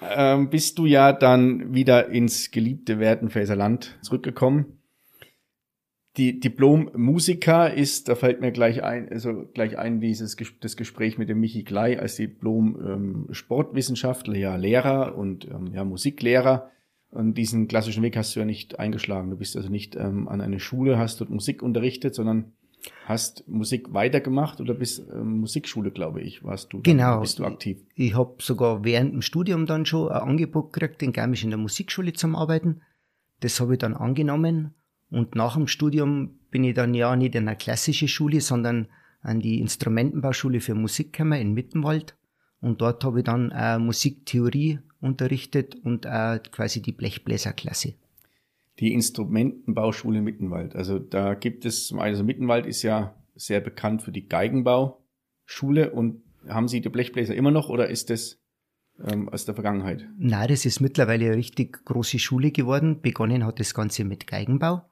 [0.03, 4.79] ähm, bist du ja dann wieder ins geliebte Werdenfelser Land zurückgekommen.
[6.17, 11.29] Die Diplom-Musiker ist, da fällt mir gleich ein, also gleich ein dieses das Gespräch mit
[11.29, 16.73] dem Michi Glei als Diplom-Sportwissenschaftler, ja Lehrer und ähm, ja Musiklehrer
[17.11, 19.31] Und diesen klassischen Weg hast du ja nicht eingeschlagen.
[19.31, 22.53] Du bist also nicht ähm, an eine Schule, hast dort Musik unterrichtet, sondern
[23.05, 26.81] hast Musik weitergemacht oder bist ähm, Musikschule, glaube ich, warst du.
[26.83, 27.21] Genau.
[27.21, 27.79] Bist du aktiv?
[27.95, 31.51] Ich, ich habe sogar während dem Studium dann schon ein Angebot gekriegt, in Garmisch in
[31.51, 32.83] der Musikschule zum Arbeiten.
[33.41, 34.75] Das habe ich dann angenommen
[35.11, 38.89] und nach dem Studium bin ich dann ja nicht in einer klassischen Schule, sondern
[39.23, 42.17] an die Instrumentenbauschule für Musikkammer in Mittenwald.
[42.61, 47.95] Und dort habe ich dann äh, Musiktheorie unterrichtet und äh, quasi die Blechbläserklasse.
[48.79, 50.75] Die Instrumentenbauschule Mittenwald.
[50.77, 56.69] Also da gibt es, also Mittenwald ist ja sehr bekannt für die Geigenbauschule und haben
[56.69, 58.39] Sie die Blechbläser immer noch oder ist das
[59.07, 60.07] ähm, aus der Vergangenheit?
[60.19, 63.01] Nein, das ist mittlerweile eine richtig große Schule geworden.
[63.01, 64.83] Begonnen hat das Ganze mit Geigenbau.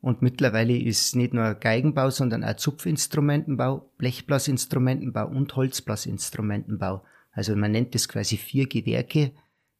[0.00, 7.04] Und mittlerweile ist nicht nur Geigenbau, sondern auch Zupfinstrumentenbau, Blechblasinstrumentenbau und Holzblasinstrumentenbau.
[7.32, 9.32] Also man nennt das quasi vier Gewerke,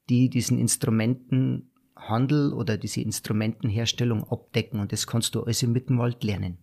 [0.08, 4.80] die diesen Instrumentenhandel oder diese Instrumentenherstellung abdecken.
[4.80, 6.58] Und das kannst du alles im Mittenwald lernen.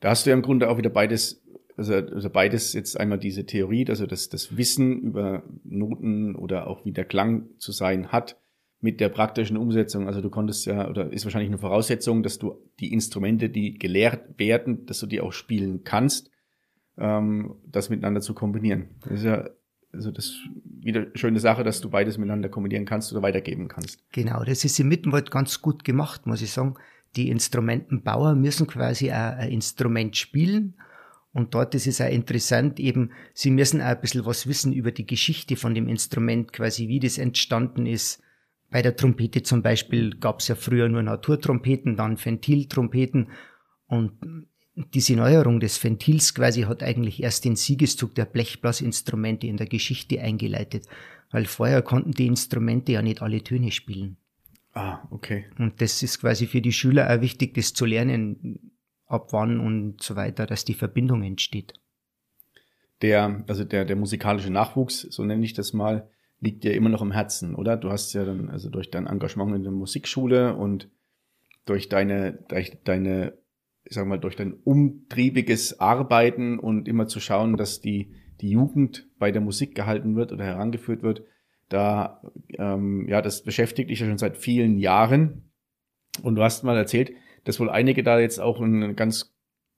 [0.00, 1.42] Da hast du ja im Grunde auch wieder beides,
[1.76, 6.84] also, also beides jetzt einmal diese Theorie, also das, das Wissen über Noten oder auch
[6.84, 8.36] wie der Klang zu sein hat,
[8.80, 10.06] mit der praktischen Umsetzung.
[10.06, 14.38] Also du konntest ja, oder ist wahrscheinlich eine Voraussetzung, dass du die Instrumente, die gelehrt
[14.38, 16.30] werden, dass du die auch spielen kannst,
[16.96, 18.90] ähm, das miteinander zu kombinieren.
[19.02, 19.50] Das ist ja
[19.92, 24.02] also das wieder schöne Sache, dass du beides miteinander kombinieren kannst oder weitergeben kannst.
[24.12, 26.74] Genau, das ist im Mittenwald ganz gut gemacht, muss ich sagen.
[27.16, 30.74] Die Instrumentenbauer müssen quasi ein Instrument spielen.
[31.32, 34.92] Und dort ist es auch interessant, eben, sie müssen auch ein bisschen was wissen über
[34.92, 38.22] die Geschichte von dem Instrument, quasi wie das entstanden ist,
[38.70, 43.30] bei der Trompete zum Beispiel gab es ja früher nur Naturtrompeten, dann Ventiltrompeten
[43.86, 44.12] und
[44.94, 50.20] diese Neuerung des Ventils quasi hat eigentlich erst den Siegeszug der Blechblasinstrumente in der Geschichte
[50.20, 50.86] eingeleitet,
[51.30, 54.16] weil vorher konnten die Instrumente ja nicht alle Töne spielen.
[54.72, 55.46] Ah, okay.
[55.58, 58.72] Und das ist quasi für die Schüler auch wichtig, das zu lernen,
[59.06, 61.74] ab wann und so weiter, dass die Verbindung entsteht.
[63.02, 66.08] Der, also der, der musikalische Nachwuchs, so nenne ich das mal,
[66.40, 67.76] liegt dir immer noch im Herzen, oder?
[67.76, 70.88] Du hast ja dann, also durch dein Engagement in der Musikschule und
[71.64, 73.36] durch deine, durch deine,
[73.88, 79.08] ich sag mal, durch dein umtriebiges Arbeiten und immer zu schauen, dass die, die Jugend
[79.18, 81.22] bei der Musik gehalten wird oder herangeführt wird,
[81.70, 82.22] da,
[82.58, 85.50] ähm, ja, das beschäftigt dich ja schon seit vielen Jahren.
[86.22, 87.12] Und du hast mal erzählt,
[87.44, 89.34] dass wohl einige da jetzt auch einen ganz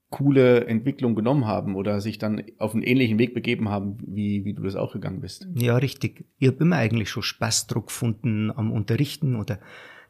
[0.09, 4.53] coole Entwicklung genommen haben oder sich dann auf einen ähnlichen Weg begeben haben, wie, wie
[4.53, 5.47] du das auch gegangen bist.
[5.55, 6.25] Ja, richtig.
[6.37, 9.59] Ich habe immer eigentlich schon Spaßdruck gefunden am Unterrichten oder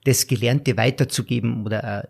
[0.04, 2.10] das Gelernte weiterzugeben oder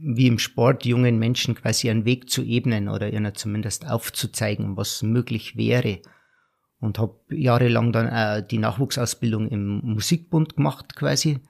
[0.00, 5.02] wie im Sport jungen Menschen quasi einen Weg zu ebnen oder ihnen zumindest aufzuzeigen, was
[5.02, 6.00] möglich wäre.
[6.80, 11.40] Und habe jahrelang dann auch die Nachwuchsausbildung im Musikbund gemacht quasi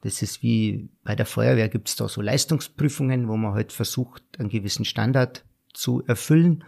[0.00, 4.48] das ist wie bei der Feuerwehr gibt's da so Leistungsprüfungen, wo man halt versucht, einen
[4.48, 6.64] gewissen Standard zu erfüllen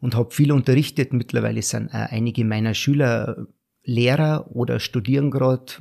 [0.00, 1.12] und habe viel unterrichtet.
[1.12, 3.46] Mittlerweile sind auch einige meiner Schüler
[3.82, 5.74] Lehrer oder studieren gerade.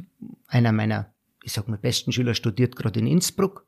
[0.47, 3.65] Einer meiner, ich sag mal, besten Schüler studiert gerade in Innsbruck.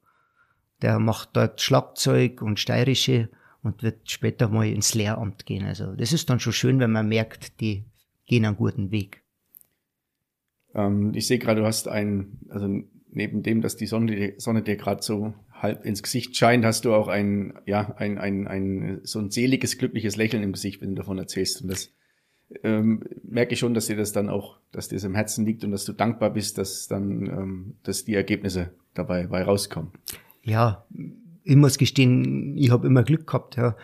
[0.82, 3.30] Der macht dort Schlagzeug und Steirische
[3.64, 5.66] und wird später mal ins Lehramt gehen.
[5.66, 7.86] Also das ist dann schon schön, wenn man merkt, die
[8.26, 9.22] gehen einen guten Weg.
[10.74, 12.68] Ähm, ich sehe gerade, du hast ein, also
[13.12, 16.94] neben dem, dass die Sonne, Sonne dir gerade so halb ins Gesicht scheint, hast du
[16.94, 20.96] auch ein, ja, ein, ein, ein, so ein seliges, glückliches Lächeln im Gesicht, wenn du
[20.96, 21.62] davon erzählst.
[21.62, 21.92] Und das
[22.64, 25.64] ähm, merke ich schon, dass dir das dann auch, dass dir das im Herzen liegt
[25.64, 29.92] und dass du dankbar bist, dass dann, ähm, dass die Ergebnisse dabei, dabei rauskommen.
[30.44, 30.86] Ja,
[31.44, 33.58] ich muss gestehen, ich habe immer Glück gehabt.
[33.58, 33.76] Ja.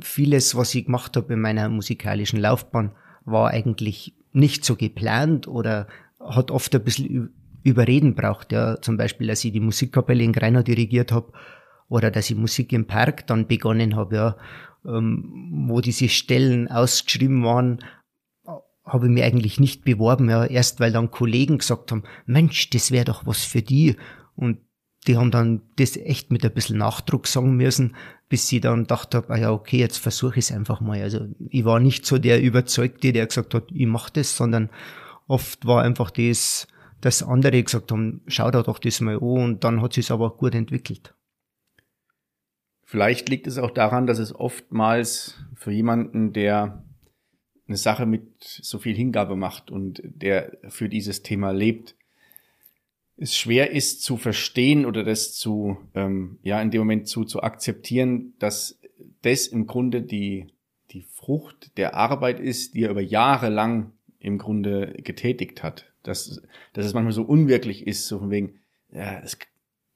[0.00, 2.92] Vieles, was ich gemacht habe in meiner musikalischen Laufbahn,
[3.24, 5.88] war eigentlich nicht so geplant oder
[6.20, 7.30] hat oft ein bisschen
[7.62, 8.52] Überreden braucht.
[8.52, 11.32] Ja, zum Beispiel, dass ich die Musikkapelle in Greinau dirigiert habe
[11.88, 14.36] oder dass ich Musik im Park dann begonnen habe, ja,
[14.86, 17.80] ähm, wo diese Stellen ausgeschrieben waren,
[18.84, 22.90] habe ich mir eigentlich nicht beworben, ja, erst weil dann Kollegen gesagt haben, Mensch, das
[22.90, 23.96] wäre doch was für die.
[24.34, 24.58] Und
[25.08, 27.96] die haben dann das echt mit ein bisschen Nachdruck sagen müssen,
[28.28, 31.00] bis sie dann gedacht habe, ah ja, okay, jetzt versuche ich es einfach mal.
[31.02, 34.68] Also ich war nicht so der Überzeugte, der gesagt hat, ich mache das, sondern
[35.26, 36.68] oft war einfach das,
[37.00, 40.36] dass andere gesagt haben, schau da doch das mal an und dann hat sich aber
[40.36, 41.14] gut entwickelt.
[42.84, 46.84] Vielleicht liegt es auch daran, dass es oftmals für jemanden, der
[47.66, 51.97] eine Sache mit so viel Hingabe macht und der für dieses Thema lebt,
[53.20, 57.42] es schwer ist zu verstehen oder das zu, ähm, ja, in dem Moment zu, zu
[57.42, 58.78] akzeptieren, dass
[59.22, 60.46] das im Grunde die,
[60.92, 65.86] die Frucht der Arbeit ist, die er über Jahre lang im Grunde getätigt hat.
[66.04, 66.40] Dass,
[66.72, 68.60] dass es manchmal so unwirklich ist, so von wegen,
[68.92, 69.36] ja, es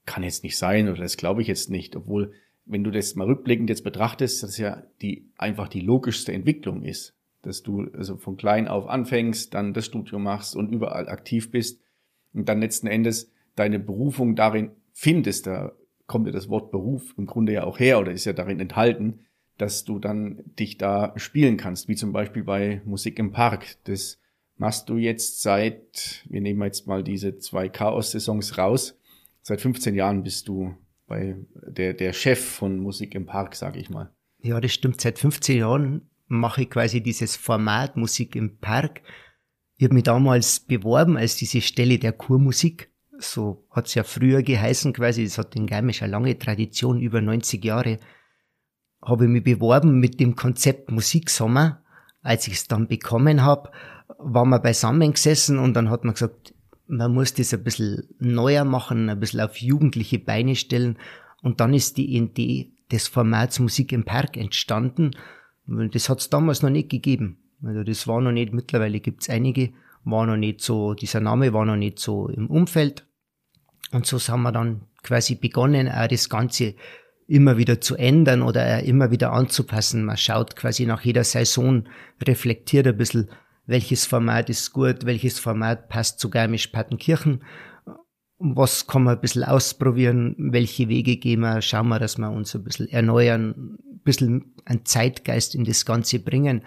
[0.05, 2.33] kann jetzt nicht sein oder das glaube ich jetzt nicht, obwohl,
[2.65, 7.15] wenn du das mal rückblickend jetzt betrachtest, das ja die, einfach die logischste Entwicklung ist,
[7.41, 11.79] dass du also von klein auf anfängst, dann das Studium machst und überall aktiv bist
[12.33, 15.73] und dann letzten Endes deine Berufung darin findest, da
[16.07, 19.19] kommt ja das Wort Beruf im Grunde ja auch her oder ist ja darin enthalten,
[19.57, 23.77] dass du dann dich da spielen kannst, wie zum Beispiel bei Musik im Park.
[23.85, 24.19] Das
[24.57, 28.99] machst du jetzt seit, wir nehmen jetzt mal diese zwei Chaos-Saisons raus,
[29.41, 30.75] seit 15 Jahren bist du
[31.07, 34.11] bei der, der Chef von Musik im Park, sage ich mal.
[34.41, 34.99] Ja, das stimmt.
[34.99, 39.01] Seit 15 Jahren mache ich quasi dieses Format Musik im Park.
[39.83, 42.89] Ich habe mich damals beworben als diese Stelle der Kurmusik.
[43.17, 45.25] So hat's ja früher geheißen quasi.
[45.25, 47.99] Das hat in Garmisch eine lange Tradition, über 90 Jahre.
[49.01, 51.83] Habe ich mich beworben mit dem Konzept Musiksommer.
[52.21, 53.71] Als ich es dann bekommen habe,
[54.19, 56.55] waren wir beisammen gesessen und dann hat man gesagt,
[56.87, 60.97] man muss das ein bisschen neuer machen, ein bisschen auf jugendliche Beine stellen.
[61.41, 65.11] Und dann ist die Idee des Formats Musik im Park entstanden.
[65.67, 67.42] Das hat es damals noch nicht gegeben.
[67.63, 69.71] Also das war noch nicht, mittlerweile gibt es einige,
[70.03, 73.05] war noch nicht so, dieser Name war noch nicht so im Umfeld.
[73.91, 76.75] Und so haben wir dann quasi begonnen, auch das Ganze
[77.27, 80.03] immer wieder zu ändern oder immer wieder anzupassen.
[80.03, 81.87] Man schaut quasi nach jeder Saison,
[82.21, 83.29] reflektiert ein bisschen,
[83.65, 87.43] welches Format ist gut, welches Format passt zu Garmisch-Partenkirchen,
[88.39, 92.53] was kann man ein bisschen ausprobieren, welche Wege gehen wir, schauen wir, dass wir uns
[92.55, 96.65] ein bisschen erneuern, ein bisschen einen Zeitgeist in das Ganze bringen.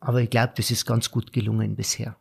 [0.00, 2.16] Aber ich glaube, das ist ganz gut gelungen bisher.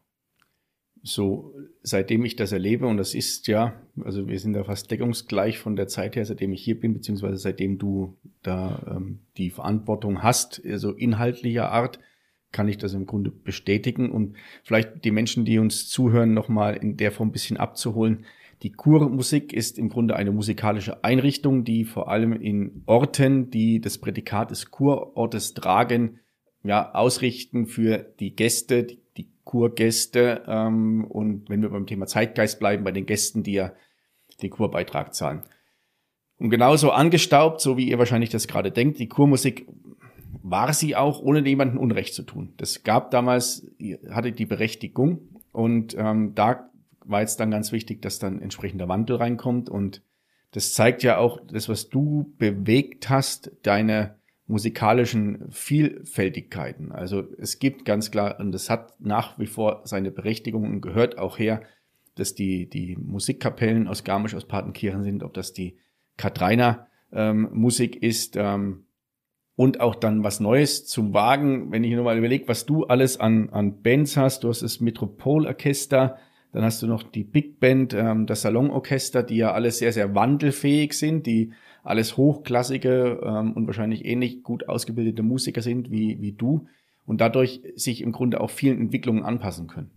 [1.01, 5.57] So, seitdem ich das erlebe, und das ist ja, also wir sind da fast deckungsgleich
[5.57, 10.21] von der Zeit her, seitdem ich hier bin, beziehungsweise seitdem du da ähm, die Verantwortung
[10.23, 11.99] hast, also inhaltlicher Art,
[12.51, 16.97] kann ich das im Grunde bestätigen und vielleicht die Menschen, die uns zuhören, nochmal in
[16.97, 18.25] der Form ein bisschen abzuholen.
[18.63, 23.99] Die Kurmusik ist im Grunde eine musikalische Einrichtung, die vor allem in Orten, die das
[23.99, 26.19] Prädikat des Kurortes tragen,
[26.63, 28.99] ja, ausrichten für die Gäste, die,
[29.49, 33.71] Kurgäste ähm, und wenn wir beim Thema Zeitgeist bleiben, bei den Gästen, die ja
[34.43, 35.41] den Kurbeitrag zahlen.
[36.37, 39.67] Und genauso angestaubt, so wie ihr wahrscheinlich das gerade denkt, die Kurmusik
[40.43, 42.53] war sie auch, ohne jemanden Unrecht zu tun.
[42.57, 43.65] Das gab damals,
[44.11, 46.69] hatte die Berechtigung und ähm, da
[47.03, 50.03] war jetzt dann ganz wichtig, dass dann entsprechender Wandel reinkommt und
[50.51, 54.18] das zeigt ja auch das, was du bewegt hast, deine
[54.49, 56.91] musikalischen Vielfältigkeiten.
[56.91, 61.17] Also es gibt ganz klar, und das hat nach wie vor seine Berechtigung und gehört
[61.17, 61.61] auch her,
[62.15, 65.77] dass die, die Musikkapellen aus Garmisch, aus Partenkirchen sind, ob das die
[66.17, 68.85] Katrainer ähm, Musik ist, ähm,
[69.55, 71.69] und auch dann was Neues zum Wagen.
[71.69, 74.79] Wenn ich nur mal überlege, was du alles an, an Bands hast, du hast das
[74.79, 76.17] Metropolorchester,
[76.53, 80.15] dann hast du noch die Big Band, ähm, das Salonorchester, die ja alles sehr, sehr
[80.15, 81.51] wandelfähig sind, die
[81.89, 86.67] alles hochklassige ähm, und wahrscheinlich ähnlich gut ausgebildete Musiker sind wie, wie du
[87.05, 89.89] und dadurch sich im Grunde auch vielen Entwicklungen anpassen können.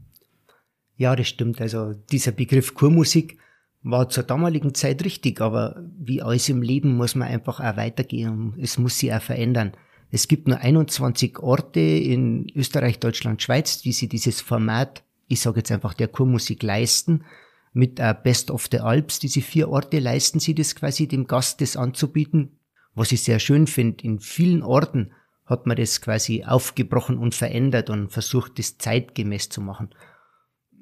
[0.97, 1.61] Ja, das stimmt.
[1.61, 3.37] Also dieser Begriff Kurmusik
[3.83, 8.55] war zur damaligen Zeit richtig, aber wie alles im Leben muss man einfach auch weitergehen.
[8.59, 9.73] Es muss sich auch verändern.
[10.11, 15.59] Es gibt nur 21 Orte in Österreich, Deutschland, Schweiz, die sich dieses Format, ich sage
[15.59, 17.25] jetzt einfach der Kurmusik leisten.
[17.73, 21.61] Mit äh, Best of the Alps, diese vier Orte leisten sie das quasi, dem Gast
[21.61, 22.59] das anzubieten.
[22.95, 25.13] Was ich sehr schön finde, in vielen Orten
[25.47, 29.91] hat man das quasi aufgebrochen und verändert und versucht, das zeitgemäß zu machen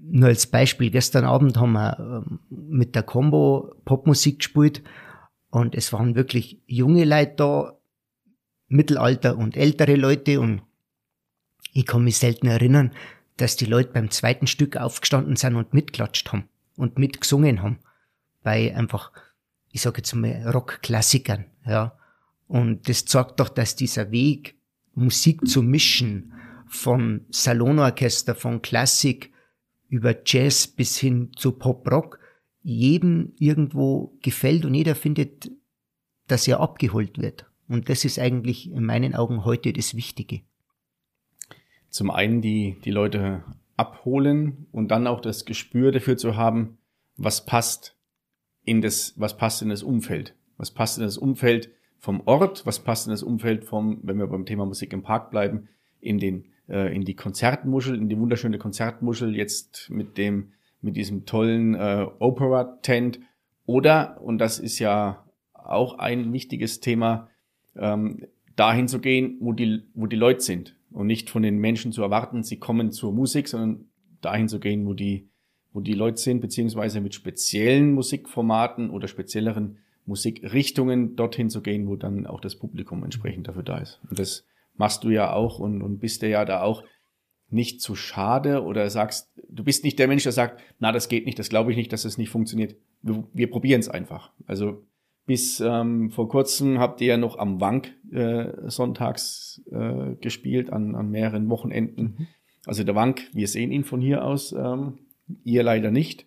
[0.03, 4.83] nur als Beispiel, gestern Abend haben wir ähm, mit der Combo Popmusik gespielt
[5.51, 7.77] und es waren wirklich junge Leute da,
[8.69, 10.63] Mittelalter und ältere Leute und
[11.73, 12.93] ich kann mich selten erinnern,
[13.37, 16.49] dass die Leute beim zweiten Stück aufgestanden sind und mitklatscht haben
[16.81, 17.79] und mitgesungen haben.
[18.43, 19.13] Bei einfach,
[19.71, 21.97] ich sage jetzt mal, Rockklassikern, ja.
[22.49, 24.57] Und das zeigt doch, dass dieser Weg,
[24.95, 26.33] Musik zu mischen,
[26.67, 29.33] von Salonorchester, von Klassik,
[29.89, 32.21] über Jazz bis hin zu Pop-Rock
[32.63, 35.51] jedem irgendwo gefällt und jeder findet,
[36.29, 37.47] dass er abgeholt wird.
[37.69, 40.43] Und das ist eigentlich in meinen Augen heute das Wichtige.
[41.89, 43.43] Zum einen die, die Leute
[43.81, 46.77] abholen und dann auch das Gespür dafür zu haben,
[47.17, 47.97] was passt
[48.65, 50.35] in das, was passt in das Umfeld.
[50.59, 54.27] Was passt in das Umfeld vom Ort, was passt in das Umfeld vom, wenn wir
[54.27, 55.69] beim Thema Musik im Park bleiben,
[56.01, 61.27] in den äh, in die Konzertmuschel, in die wunderschöne Konzertmuschel jetzt mit dem, mit diesem
[61.27, 63.21] tollen äh, Opera-Tent.
[63.67, 67.29] Oder, und das ist ja auch ein wichtiges Thema,
[67.77, 70.77] ähm, dahin zu gehen, wo die, wo die Leute sind.
[70.93, 73.87] Und nicht von den Menschen zu erwarten, sie kommen zur Musik, sondern
[74.21, 75.29] dahin zu gehen, wo die,
[75.73, 81.97] wo die Leute sind, beziehungsweise mit speziellen Musikformaten oder spezielleren Musikrichtungen dorthin zu gehen, wo
[81.97, 84.01] dann auch das Publikum entsprechend dafür da ist.
[84.09, 84.45] Und das
[84.77, 86.85] machst du ja auch und, und bist ja da auch
[87.51, 91.27] nicht zu schade oder sagst, du bist nicht der Mensch, der sagt, na, das geht
[91.27, 92.77] nicht, das glaube ich nicht, dass das nicht funktioniert.
[93.03, 94.31] Wir, wir probieren es einfach.
[94.47, 94.85] Also
[95.31, 100.97] bis ähm, vor kurzem habt ihr ja noch am Wank äh, sonntags äh, gespielt, an,
[100.97, 102.03] an mehreren Wochenenden.
[102.03, 102.27] Mhm.
[102.67, 104.99] Also der Wank, wir sehen ihn von hier aus, ähm,
[105.45, 106.27] ihr leider nicht,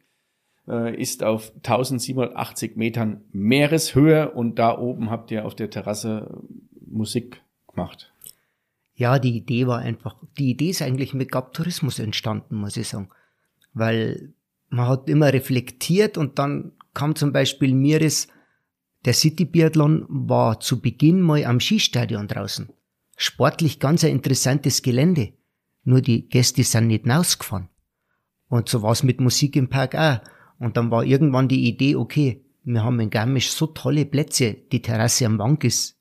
[0.69, 6.41] äh, ist auf 1780 Metern Meereshöhe und da oben habt ihr auf der Terrasse
[6.87, 8.09] Musik gemacht.
[8.95, 12.87] Ja, die Idee war einfach, die Idee ist eigentlich mit Gab Tourismus entstanden, muss ich
[12.87, 13.09] sagen.
[13.73, 14.31] Weil
[14.69, 18.29] man hat immer reflektiert und dann kam zum Beispiel Miris,
[19.05, 22.69] der City Biathlon war zu Beginn mal am Skistadion draußen.
[23.17, 25.33] Sportlich ganz ein interessantes Gelände.
[25.83, 27.69] Nur die Gäste sind nicht rausgefahren.
[28.47, 30.19] Und so war's mit Musik im Park auch.
[30.59, 34.53] Und dann war irgendwann die Idee, okay, wir haben in Garmisch so tolle Plätze.
[34.71, 35.99] Die Terrasse am Wank ist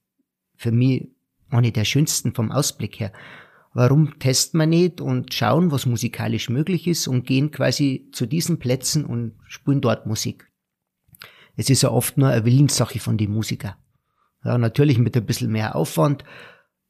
[0.54, 1.08] für mich
[1.50, 3.12] eine der schönsten vom Ausblick her.
[3.74, 8.58] Warum testen wir nicht und schauen, was musikalisch möglich ist und gehen quasi zu diesen
[8.58, 10.51] Plätzen und spielen dort Musik.
[11.56, 13.76] Es ist ja oft nur eine Willenssache von den Musiker.
[14.44, 16.24] Ja, natürlich mit ein bisschen mehr Aufwand,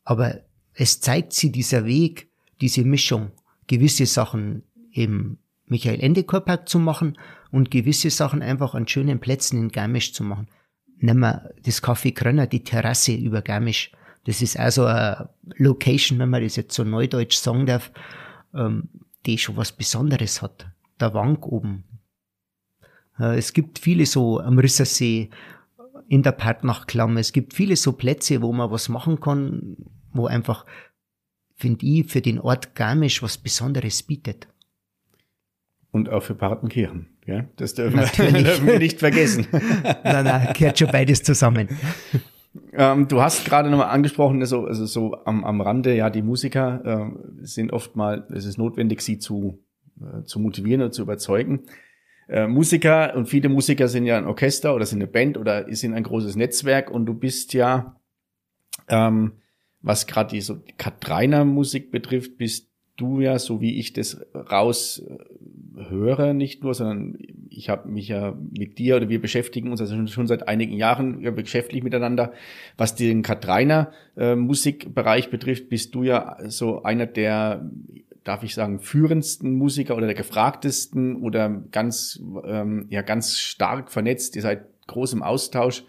[0.05, 0.41] aber
[0.75, 3.33] es zeigt sie dieser Weg, diese Mischung,
[3.67, 7.19] gewisse Sachen im Michael Endekor Park zu machen
[7.51, 10.49] und gewisse Sachen einfach an schönen Plätzen in Garmisch zu machen.
[10.99, 13.93] Nehmen wir das Café Krönner, die Terrasse über Garmisch.
[14.25, 17.91] Das ist also eine Location, wenn man das jetzt so neudeutsch sagen darf,
[18.55, 18.89] ähm,
[19.27, 20.67] die schon was Besonderes hat.
[21.01, 21.85] Der Wank oben.
[23.19, 25.31] Äh, es gibt viele so am Rissersee,
[26.13, 27.17] in der Partnachklamm.
[27.17, 29.77] Es gibt viele so Plätze, wo man was machen kann,
[30.13, 30.67] wo einfach,
[31.57, 34.47] finde ich, für den Ort Garmisch was Besonderes bietet.
[35.91, 37.09] Und auch für Partenkirchen.
[37.27, 37.47] Ja?
[37.57, 38.07] Das dürfen wir,
[38.43, 39.47] dürfen wir nicht vergessen.
[39.53, 41.69] nein, nein, gehört schon beides zusammen.
[42.75, 46.83] Ähm, du hast gerade nochmal angesprochen, also, also so am, am Rande, ja, die Musiker
[46.85, 49.65] äh, sind oft mal, es ist notwendig, sie zu,
[49.99, 51.63] äh, zu motivieren oder zu überzeugen.
[52.33, 55.93] Äh, Musiker und viele Musiker sind ja ein Orchester oder sind eine Band oder sind
[55.93, 58.01] ein großes Netzwerk und du bist ja,
[58.89, 59.33] ähm,
[59.83, 65.05] was gerade die so Katreiner Musik betrifft, bist du ja, so wie ich das raus
[65.77, 67.19] höre, nicht nur, sondern
[67.51, 71.21] ich habe mich ja mit dir oder wir beschäftigen uns also schon, seit einigen Jahren
[71.21, 72.33] ja, beschäftigt miteinander.
[72.79, 77.71] Was den Katreiner äh, Musikbereich betrifft, bist du ja so einer der
[78.25, 84.37] darf ich sagen, führendsten Musiker oder der gefragtesten oder ganz, ähm, ja, ganz stark vernetzt.
[84.37, 85.85] Ihr seid groß im Austausch.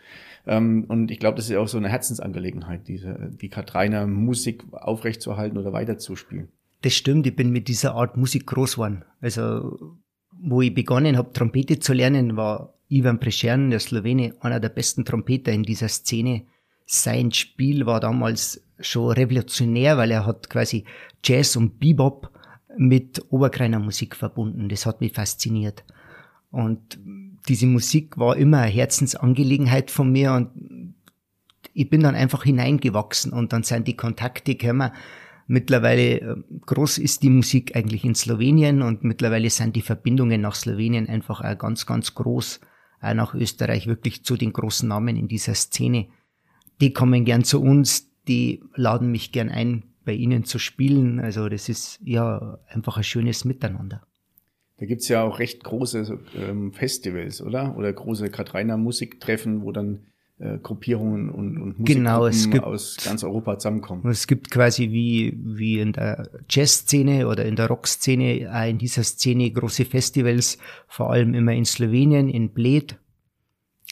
[0.46, 5.58] Ähm, und ich glaube, das ist auch so eine Herzensangelegenheit, diese, die Katreiner Musik aufrechtzuerhalten
[5.58, 6.50] oder weiterzuspielen.
[6.82, 9.06] Das stimmt, ich bin mit dieser Art Musik groß geworden.
[9.22, 9.98] Also,
[10.32, 15.06] wo ich begonnen habe, Trompete zu lernen, war Ivan Preschern, der Slowene, einer der besten
[15.06, 16.44] Trompeter in dieser Szene.
[16.86, 20.86] Sein Spiel war damals schon revolutionär, weil er hat quasi
[21.24, 22.32] Jazz und Bebop
[22.78, 24.70] mit Oberkreiner Musik verbunden.
[24.70, 25.84] Das hat mich fasziniert.
[26.52, 27.00] Und
[27.48, 30.96] diese Musik war immer eine Herzensangelegenheit von mir und
[31.74, 34.92] ich bin dann einfach hineingewachsen und dann sind die Kontakte gekommen.
[35.48, 40.56] Mittlerweile äh, groß ist die Musik eigentlich in Slowenien und mittlerweile sind die Verbindungen nach
[40.56, 42.62] Slowenien einfach auch ganz, ganz groß.
[43.02, 46.08] Auch nach Österreich wirklich zu den großen Namen in dieser Szene.
[46.80, 51.20] Die kommen gern zu uns, die laden mich gern ein, bei ihnen zu spielen.
[51.20, 54.02] Also das ist ja einfach ein schönes Miteinander.
[54.78, 57.78] Da gibt's ja auch recht große ähm, Festivals, oder?
[57.78, 60.08] Oder große Katreiner Musiktreffen, wo dann
[60.40, 64.06] äh, Gruppierungen und, und Musikgruppen genau, es gibt, aus ganz Europa zusammenkommen.
[64.10, 69.04] Es gibt quasi wie, wie in der Jazzszene oder in der Rockszene, auch in dieser
[69.04, 70.58] Szene große Festivals,
[70.88, 72.98] vor allem immer in Slowenien, in Bled,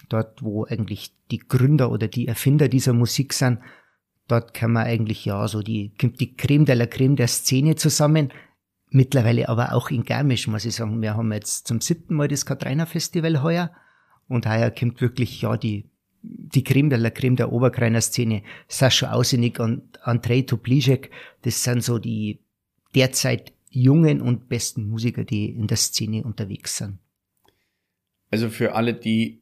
[0.10, 3.60] dort wo eigentlich die Gründer oder die Erfinder dieser Musik sind
[4.32, 8.32] Dort kann man eigentlich ja so die, die Creme de la Creme der Szene zusammen.
[8.90, 11.02] Mittlerweile aber auch in Garmisch, muss ich sagen.
[11.02, 13.72] Wir haben jetzt zum siebten Mal das Katrainer Festival heuer.
[14.30, 15.90] Und heuer kommt wirklich, ja, die,
[16.22, 18.44] die Creme de la Creme der Oberkreiner Szene.
[18.70, 22.40] Sascha Ausenig und Andrei Toplicek, das sind so die
[22.96, 27.00] derzeit jungen und besten Musiker, die in der Szene unterwegs sind.
[28.30, 29.41] Also für alle, die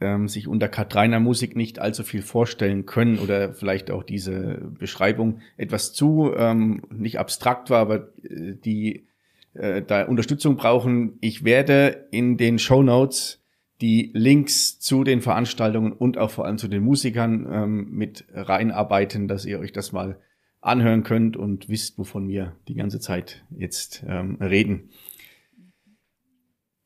[0.00, 5.40] ähm, sich unter Katreiner Musik nicht allzu viel vorstellen können oder vielleicht auch diese Beschreibung
[5.56, 9.06] etwas zu ähm, nicht abstrakt war, aber äh, die
[9.54, 11.18] äh, da Unterstützung brauchen.
[11.20, 13.42] Ich werde in den Show Notes
[13.80, 19.26] die Links zu den Veranstaltungen und auch vor allem zu den Musikern ähm, mit reinarbeiten,
[19.26, 20.18] dass ihr euch das mal
[20.60, 24.90] anhören könnt und wisst, wovon wir die ganze Zeit jetzt ähm, reden.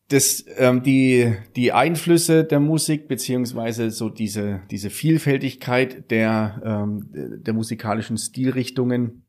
[0.09, 7.55] Das, ähm, die, die Einflüsse der Musik beziehungsweise so diese, diese Vielfältigkeit der, ähm, der
[7.55, 9.25] musikalischen Stilrichtungen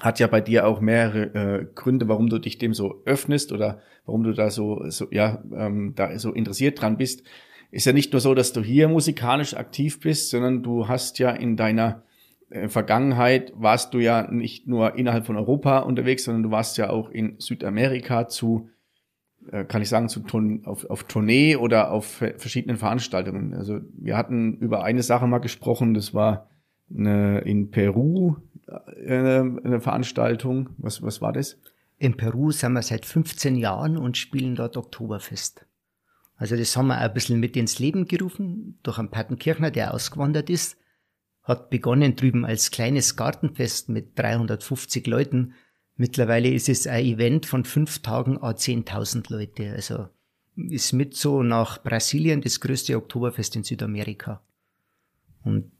[0.00, 3.80] hat ja bei dir auch mehrere äh, Gründe, warum du dich dem so öffnest oder
[4.04, 7.24] warum du da so, so ja ähm, da so interessiert dran bist.
[7.70, 11.30] Ist ja nicht nur so, dass du hier musikalisch aktiv bist, sondern du hast ja
[11.30, 12.04] in deiner
[12.50, 16.90] äh, Vergangenheit warst du ja nicht nur innerhalb von Europa unterwegs, sondern du warst ja
[16.90, 18.70] auch in Südamerika zu,
[19.68, 20.22] kann ich sagen, zu
[20.64, 23.54] auf, auf Tournee oder auf verschiedenen Veranstaltungen.
[23.54, 26.48] Also wir hatten über eine Sache mal gesprochen, das war
[26.94, 28.36] eine, in Peru
[28.66, 30.70] eine, äh, eine Veranstaltung.
[30.78, 31.58] Was, was war das?
[31.98, 35.66] In Peru sind wir seit 15 Jahren und spielen dort Oktoberfest.
[36.36, 40.50] Also das haben wir ein bisschen mit ins Leben gerufen durch einen Pattenkirchner, der ausgewandert
[40.50, 40.78] ist
[41.48, 45.54] hat begonnen drüben als kleines Gartenfest mit 350 Leuten.
[45.98, 49.72] Mittlerweile ist es ein Event von fünf Tagen a 10.000 Leute.
[49.72, 50.08] Also
[50.54, 54.40] ist mit so nach Brasilien das größte Oktoberfest in Südamerika.
[55.42, 55.72] Und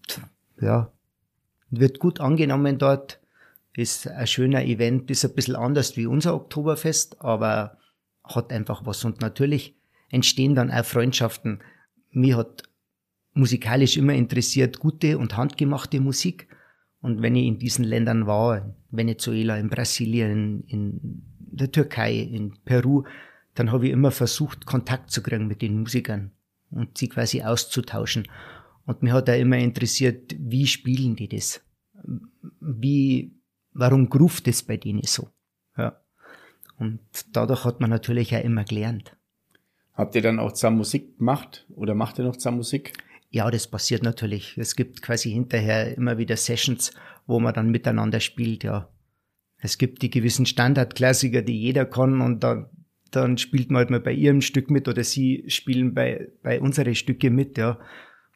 [0.61, 0.93] ja,
[1.71, 3.21] wird gut angenommen dort.
[3.75, 7.79] Ist ein schöner Event, ist ein bisschen anders wie unser Oktoberfest, aber
[8.25, 9.05] hat einfach was.
[9.05, 9.77] Und natürlich
[10.11, 11.61] entstehen dann auch Freundschaften.
[12.11, 12.64] Mir hat
[13.35, 16.47] musikalisch immer interessiert, gute und handgemachte Musik.
[17.01, 23.05] Und wenn ich in diesen Ländern war, Venezuela, in Brasilien, in der Türkei, in Peru,
[23.55, 26.32] dann habe ich immer versucht, Kontakt zu kriegen mit den Musikern
[26.70, 28.26] und sie quasi auszutauschen.
[28.86, 31.61] Und mir hat da immer interessiert, wie spielen die das?
[32.61, 33.32] Wie,
[33.72, 35.28] warum gruft es bei denen so?
[35.76, 36.01] Ja.
[36.78, 37.01] Und
[37.32, 39.16] dadurch hat man natürlich auch immer gelernt.
[39.94, 42.92] Habt ihr dann auch zusammen Musik gemacht oder macht ihr noch zusammen Musik?
[43.31, 44.57] Ja, das passiert natürlich.
[44.57, 46.93] Es gibt quasi hinterher immer wieder Sessions,
[47.26, 48.89] wo man dann miteinander spielt, ja.
[49.61, 52.66] Es gibt die gewissen Standardklassiker, die jeder kann und dann,
[53.11, 56.95] dann spielt man halt mal bei ihrem Stück mit oder sie spielen bei, bei unsere
[56.95, 57.79] Stücke mit, ja.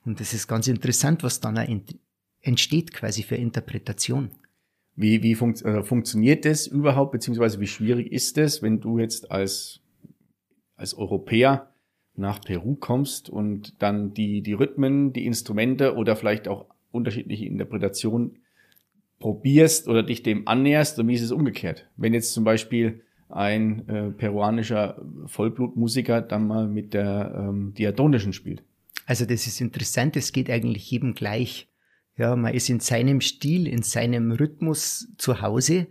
[0.04, 1.84] Und das ist ganz interessant, was dann
[2.40, 4.30] entsteht quasi für Interpretation.
[4.94, 9.30] Wie, wie funkt, äh, funktioniert das überhaupt, beziehungsweise wie schwierig ist es, wenn du jetzt
[9.30, 9.80] als,
[10.76, 11.71] als Europäer
[12.14, 18.38] nach Peru kommst und dann die, die Rhythmen, die Instrumente oder vielleicht auch unterschiedliche Interpretationen
[19.18, 21.88] probierst oder dich dem annäherst und wie ist es umgekehrt?
[21.96, 28.62] Wenn jetzt zum Beispiel ein äh, peruanischer Vollblutmusiker dann mal mit der ähm, diatonischen spielt.
[29.06, 31.68] Also das ist interessant, es geht eigentlich jedem gleich.
[32.18, 35.86] Ja, man ist in seinem Stil, in seinem Rhythmus zu Hause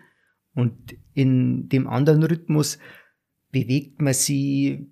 [0.54, 2.78] und in dem anderen Rhythmus
[3.52, 4.92] bewegt man sie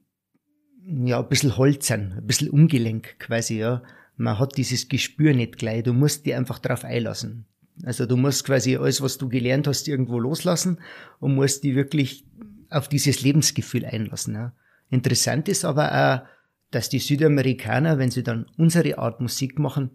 [0.89, 3.83] ja, ein bisschen holzern, ein bisschen ungelenk quasi, ja.
[4.17, 5.83] Man hat dieses Gespür nicht gleich.
[5.83, 7.45] Du musst dir einfach drauf einlassen.
[7.83, 10.79] Also du musst quasi alles, was du gelernt hast, irgendwo loslassen
[11.19, 12.25] und musst die wirklich
[12.69, 14.33] auf dieses Lebensgefühl einlassen.
[14.33, 14.53] Ja.
[14.89, 16.27] Interessant ist aber auch,
[16.71, 19.91] dass die Südamerikaner, wenn sie dann unsere Art Musik machen,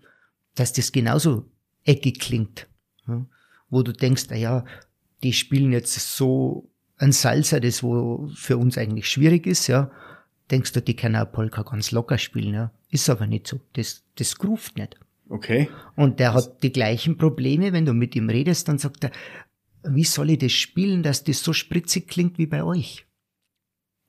[0.54, 1.50] dass das genauso
[1.84, 2.66] eckig klingt.
[3.06, 3.26] Ja.
[3.68, 4.64] Wo du denkst, na ja,
[5.22, 9.90] die spielen jetzt so ein Salsa, das wo für uns eigentlich schwierig ist, ja
[10.50, 12.70] denkst du, die können auch Polka ganz locker spielen, ja.
[12.90, 13.60] Ist aber nicht so.
[13.72, 14.96] Das, das groovt nicht.
[15.28, 15.68] Okay.
[15.96, 19.10] Und der hat die gleichen Probleme, wenn du mit ihm redest, dann sagt er,
[19.82, 23.06] wie soll ich das spielen, dass das so spritzig klingt wie bei euch?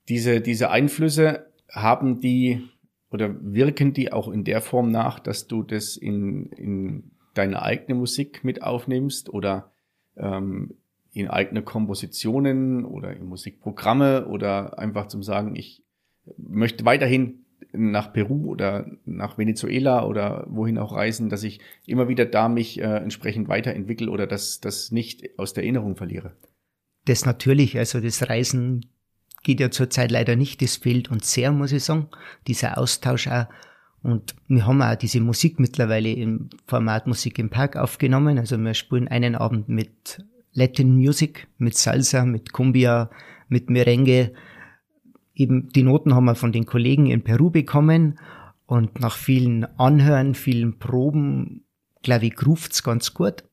[0.07, 2.69] Diese, diese Einflüsse haben die
[3.11, 7.97] oder wirken die auch in der Form nach, dass du das in, in deine eigene
[7.97, 9.71] Musik mit aufnimmst oder
[10.17, 10.75] ähm,
[11.13, 15.81] in eigene Kompositionen oder in Musikprogramme oder einfach zum Sagen, ich,
[16.37, 22.25] möchte weiterhin nach Peru oder nach Venezuela oder wohin auch reisen, dass ich immer wieder
[22.25, 26.33] da mich äh, entsprechend weiterentwickle oder das, das nicht aus der Erinnerung verliere.
[27.05, 28.85] Das natürlich, also das Reisen
[29.43, 32.09] geht ja zurzeit leider nicht, das fehlt uns sehr, muss ich sagen,
[32.47, 33.45] dieser Austausch auch.
[34.01, 38.37] Und wir haben auch diese Musik mittlerweile im Format Musik im Park aufgenommen.
[38.37, 40.23] Also wir spielen einen Abend mit
[40.53, 43.09] Latin Music, mit Salsa, mit Cumbia,
[43.49, 44.31] mit Merengue,
[45.35, 48.19] eben die Noten haben wir von den Kollegen in Peru bekommen
[48.65, 51.65] und nach vielen Anhören, vielen Proben,
[52.01, 53.43] glaube ich, ruft's ganz gut.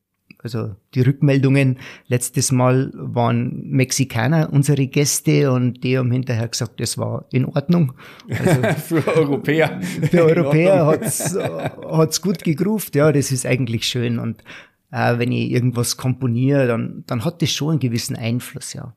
[0.43, 6.97] Also die Rückmeldungen letztes Mal waren Mexikaner unsere Gäste und die haben hinterher gesagt, das
[6.97, 7.93] war in Ordnung.
[8.29, 9.81] Also für Europäer.
[9.81, 14.43] Für Europäer hat's hat's gut gegruft, ja, das ist eigentlich schön und
[14.91, 18.93] äh, wenn ich irgendwas komponiere, dann dann hat das schon einen gewissen Einfluss, ja.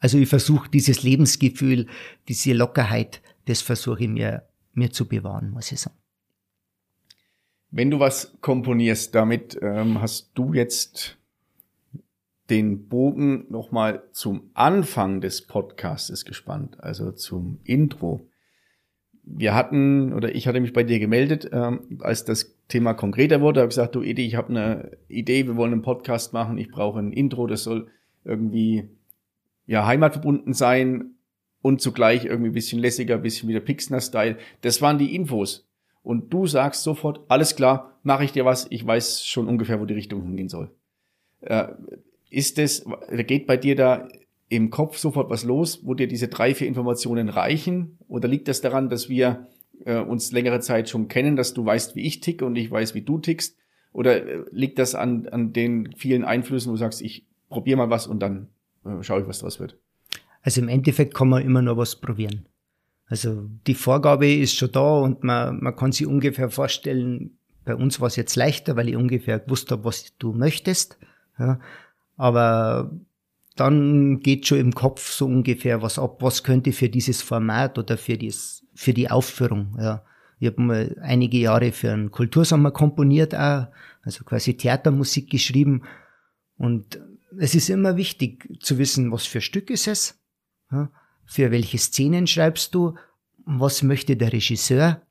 [0.00, 1.86] Also ich versuche dieses Lebensgefühl,
[2.26, 5.96] diese Lockerheit, das versuche ich mir, mir zu bewahren, muss ich sagen.
[7.70, 11.18] Wenn du was komponierst, damit ähm, hast du jetzt
[12.48, 18.26] den Bogen nochmal zum Anfang des Podcasts gespannt, also zum Intro.
[19.22, 23.60] Wir hatten, oder ich hatte mich bei dir gemeldet, ähm, als das Thema konkreter wurde,
[23.60, 26.98] habe gesagt, du Edi, ich habe eine Idee, wir wollen einen Podcast machen, ich brauche
[26.98, 27.88] ein Intro, das soll
[28.24, 28.88] irgendwie
[29.70, 31.14] ja heimatverbunden sein
[31.62, 34.36] und zugleich irgendwie ein bisschen lässiger, ein bisschen wieder Pixner-Style.
[34.62, 35.68] Das waren die Infos.
[36.02, 39.84] Und du sagst sofort, alles klar, mache ich dir was, ich weiß schon ungefähr, wo
[39.84, 40.72] die Richtung hingehen soll.
[41.42, 41.68] Äh,
[42.30, 44.08] ist das, geht bei dir da
[44.48, 47.96] im Kopf sofort was los, wo dir diese drei, vier Informationen reichen?
[48.08, 49.46] Oder liegt das daran, dass wir
[49.84, 52.96] äh, uns längere Zeit schon kennen, dass du weißt, wie ich ticke und ich weiß,
[52.96, 53.56] wie du tickst?
[53.92, 57.90] Oder äh, liegt das an, an den vielen Einflüssen, wo du sagst, ich probiere mal
[57.90, 58.59] was und dann äh,
[59.00, 59.76] schaue ich, was draus wird?
[60.42, 62.46] Also im Endeffekt kann man immer noch was probieren.
[63.06, 68.00] Also die Vorgabe ist schon da und man, man kann sich ungefähr vorstellen, bei uns
[68.00, 70.98] war es jetzt leichter, weil ich ungefähr gewusst habe, was du möchtest.
[71.38, 71.60] Ja.
[72.16, 72.90] Aber
[73.56, 77.98] dann geht schon im Kopf so ungefähr was ab, was könnte für dieses Format oder
[77.98, 79.76] für, dies, für die Aufführung.
[79.78, 80.04] Ja.
[80.38, 83.66] Ich habe mal einige Jahre für einen Kultursommer komponiert, auch,
[84.02, 85.82] also quasi Theatermusik geschrieben.
[86.56, 87.00] Und
[87.38, 90.18] es ist immer wichtig zu wissen, was für Stück ist es,
[91.24, 92.96] für welche Szenen schreibst du,
[93.44, 95.02] was möchte der Regisseur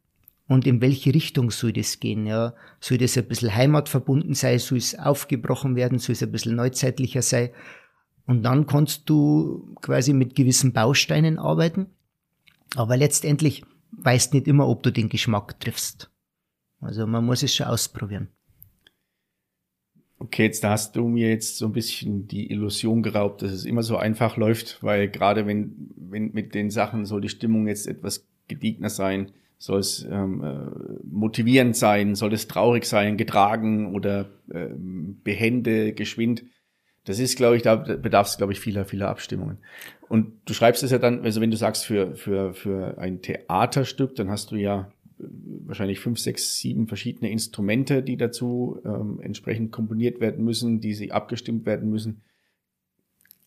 [0.47, 2.25] und in welche Richtung soll das gehen.
[2.25, 2.53] Ja?
[2.79, 7.21] Soll das ein bisschen heimatverbunden sein, soll es aufgebrochen werden, soll es ein bisschen neuzeitlicher
[7.21, 7.49] sein.
[8.25, 11.87] Und dann kannst du quasi mit gewissen Bausteinen arbeiten,
[12.75, 16.11] aber letztendlich weißt nicht immer, ob du den Geschmack triffst.
[16.79, 18.29] Also man muss es schon ausprobieren.
[20.21, 23.83] Okay, jetzt hast du mir jetzt so ein bisschen die Illusion geraubt, dass es immer
[23.83, 28.27] so einfach läuft, weil gerade wenn, wenn mit den Sachen soll die Stimmung jetzt etwas
[28.49, 35.21] gediegner sein, soll es ähm, äh, motivierend sein, soll es traurig sein, getragen oder ähm,
[35.23, 36.43] behende, geschwind.
[37.05, 39.59] Das ist, glaube ich, da bedarf es, glaube ich, vieler, vieler Abstimmungen.
[40.09, 44.15] Und du schreibst es ja dann, also wenn du sagst für, für, für ein Theaterstück,
[44.15, 50.19] dann hast du ja wahrscheinlich fünf, sechs, sieben verschiedene Instrumente, die dazu ähm, entsprechend komponiert
[50.19, 52.21] werden müssen, die sie abgestimmt werden müssen.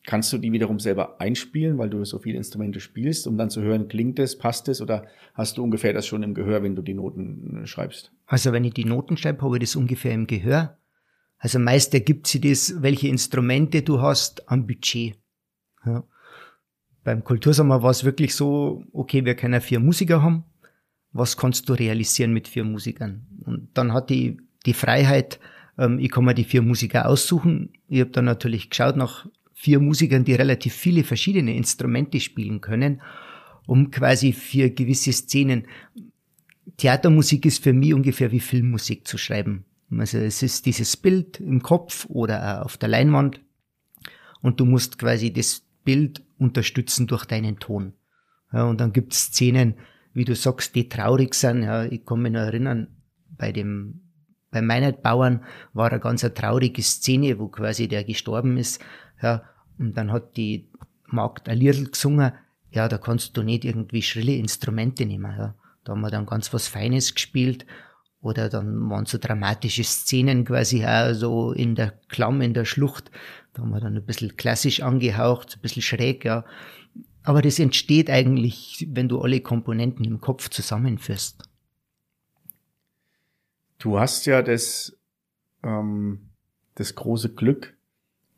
[0.04, 3.62] Kannst du die wiederum selber einspielen, weil du so viele Instrumente spielst, um dann zu
[3.62, 6.82] hören, klingt es, passt es oder hast du ungefähr das schon im Gehör, wenn du
[6.82, 8.12] die Noten äh, schreibst?
[8.26, 10.78] Also wenn ich die Noten schreibe, habe ich das ungefähr im Gehör.
[11.38, 15.16] Also meist ergibt sie das, welche Instrumente du hast am Budget.
[15.84, 16.04] Ja.
[17.04, 20.44] Beim Kultursommer war es wirklich so, okay, wir können vier Musiker haben,
[21.12, 23.26] was kannst du realisieren mit vier Musikern?
[23.44, 24.36] Und dann hatte ich
[24.66, 25.40] die Freiheit,
[25.78, 27.70] ähm, ich kann mir die vier Musiker aussuchen.
[27.88, 33.02] Ich habe dann natürlich geschaut nach vier Musikern, die relativ viele verschiedene Instrumente spielen können,
[33.66, 35.66] um quasi für gewisse Szenen
[36.76, 39.64] Theatermusik ist für mich ungefähr wie Filmmusik zu schreiben.
[39.96, 43.40] Also es ist dieses Bild im Kopf oder auf der Leinwand
[44.40, 47.92] und du musst quasi das Bild unterstützen durch deinen Ton.
[48.52, 49.74] Ja, und dann gibt es Szenen,
[50.14, 51.62] wie du sagst, die traurig sind.
[51.62, 52.88] Ja, ich kann mich noch erinnern,
[53.30, 54.00] bei dem,
[54.50, 58.80] bei meinen Bauern war eine ganz eine traurige Szene, wo quasi der gestorben ist.
[59.22, 59.42] Ja,
[59.78, 60.68] und dann hat die
[61.06, 62.32] Magd ein Lied gesungen.
[62.70, 65.34] Ja, da kannst du nicht irgendwie schrille Instrumente nehmen.
[65.36, 65.54] Ja.
[65.84, 67.66] Da haben wir dann ganz was Feines gespielt.
[68.20, 73.10] Oder dann waren so dramatische Szenen quasi auch so in der Klamm, in der Schlucht.
[73.52, 76.44] Da haben wir dann ein bisschen klassisch angehaucht, ein bisschen schräg, ja.
[77.24, 81.42] Aber das entsteht eigentlich, wenn du alle Komponenten im Kopf zusammenführst.
[83.78, 84.96] Du hast ja das,
[85.62, 86.30] ähm,
[86.74, 87.76] das große Glück,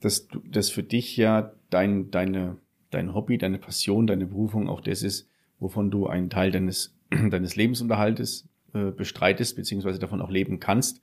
[0.01, 2.59] dass du, dass für dich ja dein, deine,
[2.91, 5.29] dein Hobby, deine Passion, deine Berufung auch das ist,
[5.59, 6.95] wovon du einen Teil deines,
[7.31, 11.01] deines Lebensunterhaltes äh, bestreitest, beziehungsweise davon auch leben kannst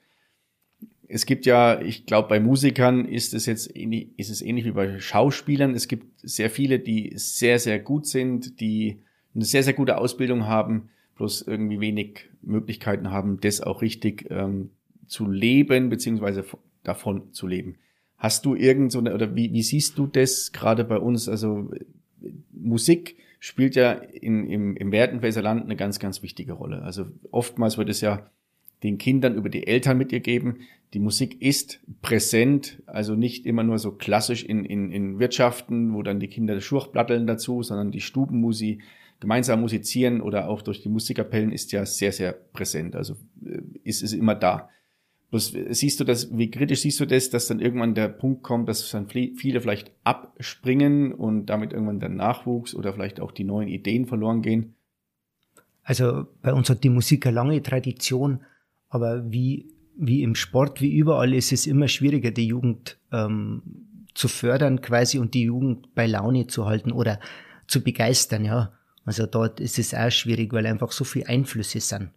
[1.13, 4.71] es gibt ja, ich glaube, bei Musikern ist es jetzt ähnlich, ist es ähnlich wie
[4.71, 5.75] bei Schauspielern.
[5.75, 9.01] Es gibt sehr viele, die sehr, sehr gut sind, die
[9.35, 14.69] eine sehr, sehr gute Ausbildung haben, bloß irgendwie wenig Möglichkeiten haben, das auch richtig ähm,
[15.05, 16.45] zu leben, beziehungsweise
[16.83, 17.75] davon zu leben.
[18.17, 21.27] Hast du irgend so eine, oder wie, wie siehst du das gerade bei uns?
[21.27, 21.71] Also
[22.53, 26.83] Musik spielt ja in, im, im Werdenfelser Land eine ganz, ganz wichtige Rolle.
[26.83, 28.29] Also oftmals wird es ja
[28.83, 30.59] den Kindern über die Eltern mit ihr geben.
[30.93, 36.03] Die Musik ist präsent, also nicht immer nur so klassisch in, in, in Wirtschaften, wo
[36.03, 38.81] dann die Kinder Schurchplatteln dazu, sondern die Stubenmusik,
[39.21, 42.95] gemeinsam musizieren oder auch durch die Musikkapellen ist ja sehr, sehr präsent.
[42.95, 43.15] Also
[43.45, 44.69] äh, ist es immer da.
[45.29, 48.43] Bloß äh, siehst du das, wie kritisch siehst du das, dass dann irgendwann der Punkt
[48.43, 53.43] kommt, dass dann viele vielleicht abspringen und damit irgendwann der Nachwuchs oder vielleicht auch die
[53.43, 54.73] neuen Ideen verloren gehen?
[55.83, 58.41] Also bei uns hat die Musik eine lange Tradition.
[58.91, 63.63] Aber wie, wie im Sport, wie überall, ist es immer schwieriger, die Jugend ähm,
[64.13, 67.19] zu fördern quasi und die Jugend bei Laune zu halten oder
[67.67, 68.73] zu begeistern, ja.
[69.05, 72.11] Also dort ist es auch schwierig, weil einfach so viele Einflüsse sind.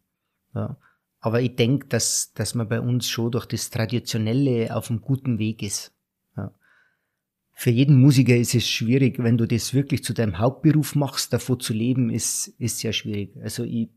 [0.55, 0.77] Ja.
[1.21, 5.39] Aber ich denke, dass, dass man bei uns schon durch das Traditionelle auf einem guten
[5.39, 5.95] Weg ist.
[6.37, 6.53] Ja.
[7.53, 11.61] Für jeden Musiker ist es schwierig, wenn du das wirklich zu deinem Hauptberuf machst, davor
[11.61, 13.35] zu leben, ist, ist sehr schwierig.
[13.41, 13.91] Also ich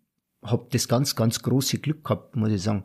[0.44, 2.84] habe das ganz, ganz große Glück gehabt, muss ich sagen,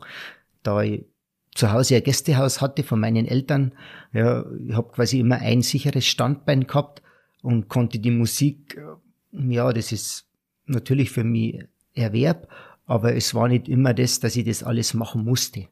[0.63, 1.05] da ich
[1.53, 3.73] zu Hause ein Gästehaus hatte von meinen Eltern.
[4.11, 7.01] Ja, ich habe quasi immer ein sicheres Standbein gehabt
[7.41, 8.79] und konnte die Musik,
[9.31, 10.27] ja, das ist
[10.65, 12.47] natürlich für mich Erwerb,
[12.85, 15.67] aber es war nicht immer das, dass ich das alles machen musste.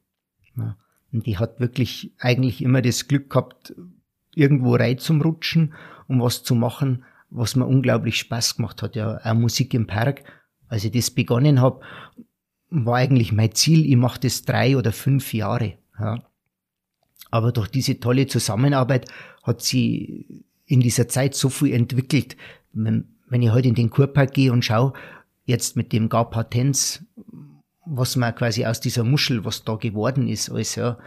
[0.56, 0.78] Ja.
[1.12, 3.74] Und ich hatte wirklich eigentlich immer das Glück gehabt,
[4.34, 5.74] irgendwo rein zum Rutschen,
[6.08, 8.96] um was zu machen, was mir unglaublich Spaß gemacht hat.
[8.96, 10.24] Ja, auch Musik im Park.
[10.72, 11.82] Als ich das begonnen habe,
[12.70, 15.74] war eigentlich mein Ziel, ich mache das drei oder fünf Jahre.
[16.00, 16.24] Ja.
[17.30, 19.12] Aber durch diese tolle Zusammenarbeit
[19.44, 22.38] hat sie in dieser Zeit so viel entwickelt.
[22.72, 24.94] Wenn, wenn ich heute in den Kurpark gehe und schaue,
[25.44, 27.04] jetzt mit dem Garpatenz,
[27.86, 30.98] was man quasi aus dieser Muschel, was da geworden ist, alles, ja,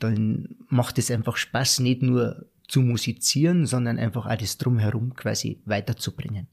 [0.00, 6.48] dann macht es einfach Spaß, nicht nur zu musizieren, sondern einfach das Drumherum quasi weiterzubringen.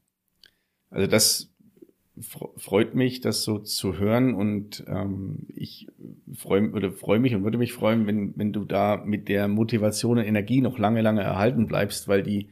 [0.91, 1.50] Also das
[2.19, 5.87] freut mich, das so zu hören und ähm, ich
[6.33, 10.17] freue oder freue mich und würde mich freuen, wenn, wenn du da mit der Motivation
[10.17, 12.49] und Energie noch lange, lange erhalten bleibst, weil die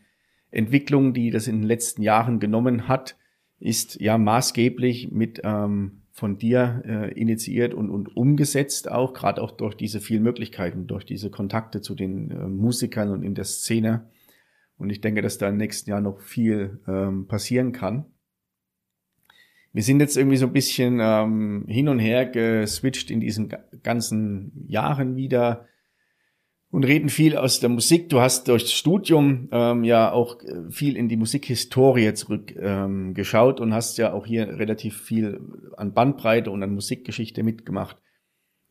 [0.49, 3.17] Entwicklung, die das in den letzten Jahren genommen hat,
[3.59, 9.51] ist ja maßgeblich mit ähm, von dir äh, initiiert und, und umgesetzt auch, gerade auch
[9.51, 14.09] durch diese vielen Möglichkeiten, durch diese Kontakte zu den äh, Musikern und in der Szene.
[14.77, 18.05] Und ich denke, dass da im nächsten Jahr noch viel ähm, passieren kann.
[19.71, 23.53] Wir sind jetzt irgendwie so ein bisschen ähm, hin und her geswitcht in diesen
[23.83, 25.67] ganzen Jahren wieder
[26.71, 28.09] und reden viel aus der Musik.
[28.09, 33.73] Du hast durchs Studium ähm, ja auch äh, viel in die Musikhistorie zurückgeschaut ähm, und
[33.73, 35.39] hast ja auch hier relativ viel
[35.77, 37.97] an Bandbreite und an Musikgeschichte mitgemacht.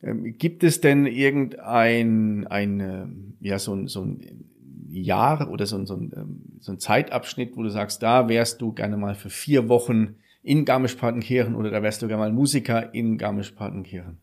[0.01, 4.49] Ähm, gibt es denn irgendein ein, äh, ja, so, so ein
[4.89, 8.71] Jahr oder so, so, ein, ähm, so ein Zeitabschnitt, wo du sagst, da wärst du
[8.73, 13.17] gerne mal für vier Wochen in Garmisch-Partenkirchen oder da wärst du gerne mal Musiker in
[13.17, 14.17] Garmisch-Partenkirchen?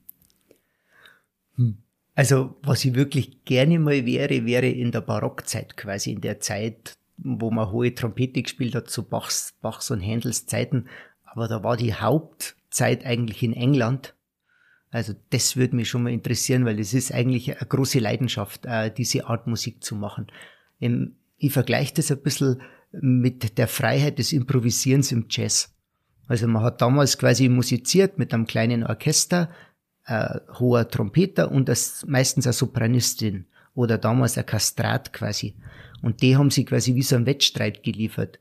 [1.57, 1.79] Hm.
[2.15, 6.95] Also, was ich wirklich gerne mal wäre, wäre in der Barockzeit quasi, in der Zeit,
[7.19, 10.87] wo man hohe Trompete gespielt hat, zu Bachs, Bachs und Händels Zeiten.
[11.25, 14.15] Aber da war die Hauptzeit eigentlich in England.
[14.91, 18.91] Also das würde mich schon mal interessieren, weil das ist eigentlich eine große Leidenschaft, äh,
[18.91, 20.29] diese Art Musik zu machen.
[20.79, 22.63] Ich vergleiche das ein bisschen
[22.93, 25.76] mit der Freiheit des Improvisierens im Jazz.
[26.27, 29.51] Also man hat damals quasi musiziert mit einem kleinen Orchester,
[30.07, 35.55] äh, hoher Trompeter und das, meistens eine Sopranistin oder damals ein Kastrat quasi.
[36.03, 38.39] Und die haben sie quasi wie so ein Wettstreit geliefert.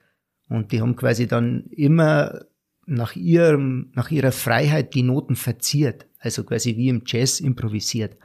[0.50, 2.46] Und die haben quasi dann immer
[2.86, 6.06] nach ihrem, nach ihrer Freiheit die Noten verziert.
[6.20, 8.18] Also quasi wie im Jazz improvisiert.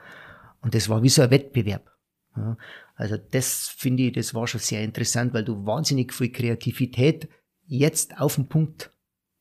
[0.60, 1.90] Und das war wie so ein Wettbewerb.
[2.36, 2.56] Ja,
[2.94, 7.28] also das finde ich, das war schon sehr interessant, weil du wahnsinnig viel Kreativität
[7.66, 8.90] jetzt auf den Punkt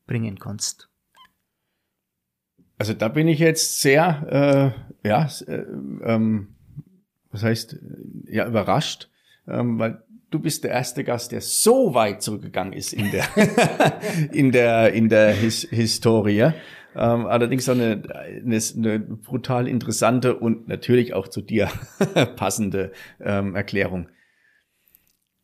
[0.09, 0.89] bringen kannst.
[2.79, 5.65] Also da bin ich jetzt sehr, äh, ja, äh,
[6.03, 6.55] ähm,
[7.31, 7.77] was heißt,
[8.25, 9.09] ja, überrascht,
[9.47, 10.01] ähm, weil
[10.31, 13.25] du bist der erste Gast, der so weit zurückgegangen ist in der,
[14.31, 16.53] in der, in der His Historie.
[16.95, 18.01] Ähm, allerdings auch eine,
[18.43, 21.69] eine, eine brutal interessante und natürlich auch zu dir
[22.35, 24.09] passende ähm, Erklärung.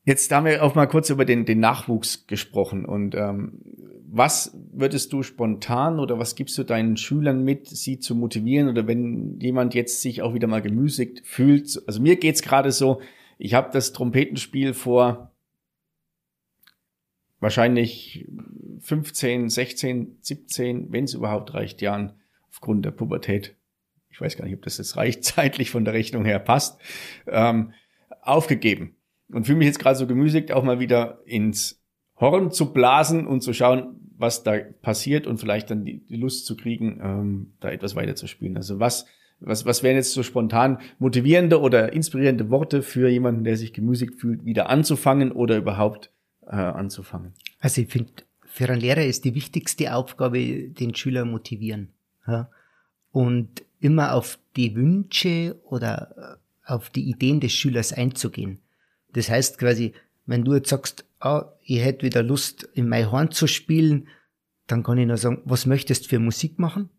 [0.05, 3.59] Jetzt haben wir auch mal kurz über den, den Nachwuchs gesprochen und ähm,
[4.07, 8.87] was würdest du spontan oder was gibst du deinen Schülern mit, sie zu motivieren oder
[8.87, 11.81] wenn jemand jetzt sich auch wieder mal gemüßigt fühlt?
[11.87, 13.01] Also mir geht's gerade so,
[13.39, 15.31] ich habe das Trompetenspiel vor
[17.39, 18.27] wahrscheinlich
[18.81, 22.13] 15, 16, 17, wenn es überhaupt reicht, Jahren
[22.51, 23.55] aufgrund der Pubertät.
[24.11, 26.79] Ich weiß gar nicht, ob das jetzt reicht, zeitlich von der Rechnung her passt,
[27.27, 27.73] ähm,
[28.21, 28.95] aufgegeben
[29.31, 31.81] und fühle mich jetzt gerade so gemüßigt, auch mal wieder ins
[32.19, 36.45] Horn zu blasen und zu schauen, was da passiert und vielleicht dann die, die Lust
[36.45, 38.55] zu kriegen, ähm, da etwas weiter zu spielen.
[38.55, 39.05] Also was,
[39.39, 44.15] was, was wären jetzt so spontan motivierende oder inspirierende Worte für jemanden, der sich gemüßigt
[44.15, 46.11] fühlt, wieder anzufangen oder überhaupt
[46.47, 47.33] äh, anzufangen?
[47.59, 48.13] Also ich finde,
[48.45, 51.89] für einen Lehrer ist die wichtigste Aufgabe, den Schüler motivieren.
[52.25, 52.49] Ja?
[53.11, 58.59] Und immer auf die Wünsche oder äh, auf die Ideen des Schülers einzugehen.
[59.15, 59.93] Das heißt quasi,
[60.25, 64.07] wenn du jetzt sagst, ah, ich hätte wieder Lust, in mein Horn zu spielen,
[64.67, 66.89] dann kann ich nur sagen, was möchtest du für Musik machen?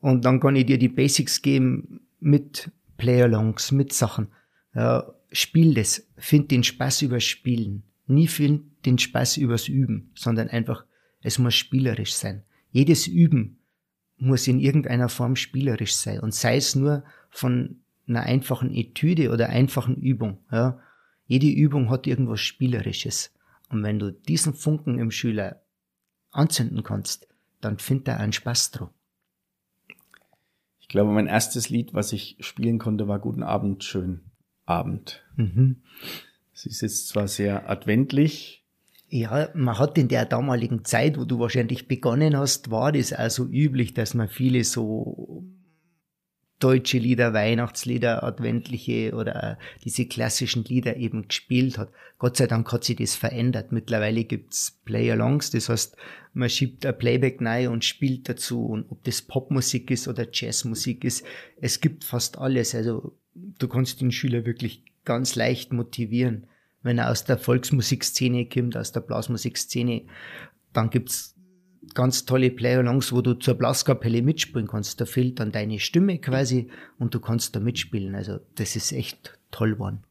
[0.00, 4.28] Und dann kann ich dir die Basics geben mit Playalongs, mit Sachen.
[4.74, 7.84] Ja, spiel das, find den Spaß übers Spielen.
[8.06, 10.84] Nie find den Spaß übers Üben, sondern einfach,
[11.22, 12.42] es muss spielerisch sein.
[12.70, 13.60] Jedes Üben
[14.18, 19.48] muss in irgendeiner Form spielerisch sein und sei es nur von einer einfachen Etüde oder
[19.48, 20.38] einfachen Übung.
[20.52, 20.80] Ja.
[21.30, 23.32] Jede Übung hat irgendwas Spielerisches.
[23.68, 25.62] Und wenn du diesen Funken im Schüler
[26.32, 27.28] anzünden kannst,
[27.60, 28.88] dann findet er einen Spaß dran.
[30.80, 34.22] Ich glaube, mein erstes Lied, was ich spielen konnte, war Guten Abend, schön
[34.66, 35.22] Abend.
[35.36, 35.82] Mhm.
[36.52, 38.64] Sie ist jetzt zwar sehr adventlich.
[39.08, 43.46] Ja, man hat in der damaligen Zeit, wo du wahrscheinlich begonnen hast, war das also
[43.46, 45.44] üblich, dass man viele so
[46.60, 51.90] deutsche Lieder, Weihnachtslieder, adventliche oder diese klassischen Lieder eben gespielt hat.
[52.18, 53.72] Gott sei Dank hat sich das verändert.
[53.72, 55.96] Mittlerweile gibt's Play-Alongs, das heißt,
[56.32, 58.66] man schiebt ein Playback rein und spielt dazu.
[58.66, 61.24] Und ob das Popmusik ist oder Jazzmusik ist,
[61.60, 62.74] es gibt fast alles.
[62.74, 66.46] Also du kannst den Schüler wirklich ganz leicht motivieren.
[66.82, 70.02] Wenn er aus der Volksmusikszene kommt, aus der Blasmusikszene,
[70.72, 71.34] dann gibt's
[71.94, 75.00] ganz tolle Play-Alongs, wo du zur Blaskapelle mitspielen kannst.
[75.00, 78.14] Da fehlt dann deine Stimme quasi und du kannst da mitspielen.
[78.14, 80.04] Also das ist echt toll geworden.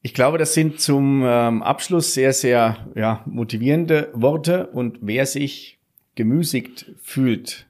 [0.00, 4.68] Ich glaube, das sind zum ähm, Abschluss sehr, sehr ja, motivierende Worte.
[4.68, 5.80] Und wer sich
[6.14, 7.66] gemüßigt fühlt,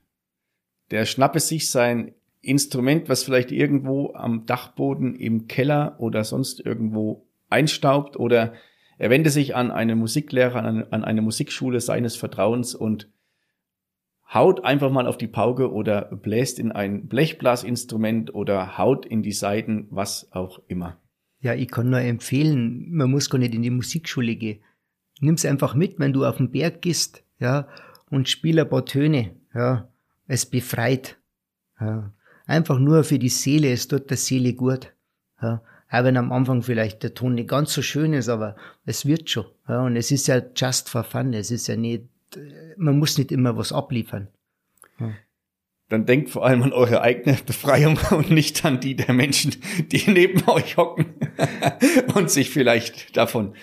[0.90, 7.26] der schnappe sich sein Instrument, was vielleicht irgendwo am Dachboden im Keller oder sonst irgendwo
[7.50, 8.52] einstaubt oder
[8.98, 13.08] er wende sich an einen Musiklehrer, an eine, an eine Musikschule seines Vertrauens und
[14.32, 19.32] haut einfach mal auf die Pauke oder bläst in ein Blechblasinstrument oder haut in die
[19.32, 20.98] Saiten, was auch immer.
[21.40, 24.60] Ja, ich kann nur empfehlen, man muss gar nicht in die Musikschule gehen.
[25.20, 27.68] Nimm's einfach mit, wenn du auf den Berg gehst, ja,
[28.10, 29.88] und spiel ein paar Töne, ja.
[30.26, 31.18] Es befreit,
[31.80, 32.12] ja.
[32.46, 34.92] Einfach nur für die Seele, es tut der Seele gut,
[35.40, 35.62] ja.
[35.90, 39.30] Auch wenn am Anfang vielleicht der Ton nicht ganz so schön ist, aber es wird
[39.30, 39.46] schon.
[39.68, 41.32] Ja, und es ist ja just for fun.
[41.32, 42.04] Es ist ja nicht,
[42.76, 44.28] man muss nicht immer was abliefern.
[45.00, 45.12] Ja.
[45.88, 49.56] Dann denkt vor allem an eure eigene Befreiung und nicht an die der Menschen,
[49.90, 51.06] die neben euch hocken
[52.14, 53.54] und sich vielleicht davon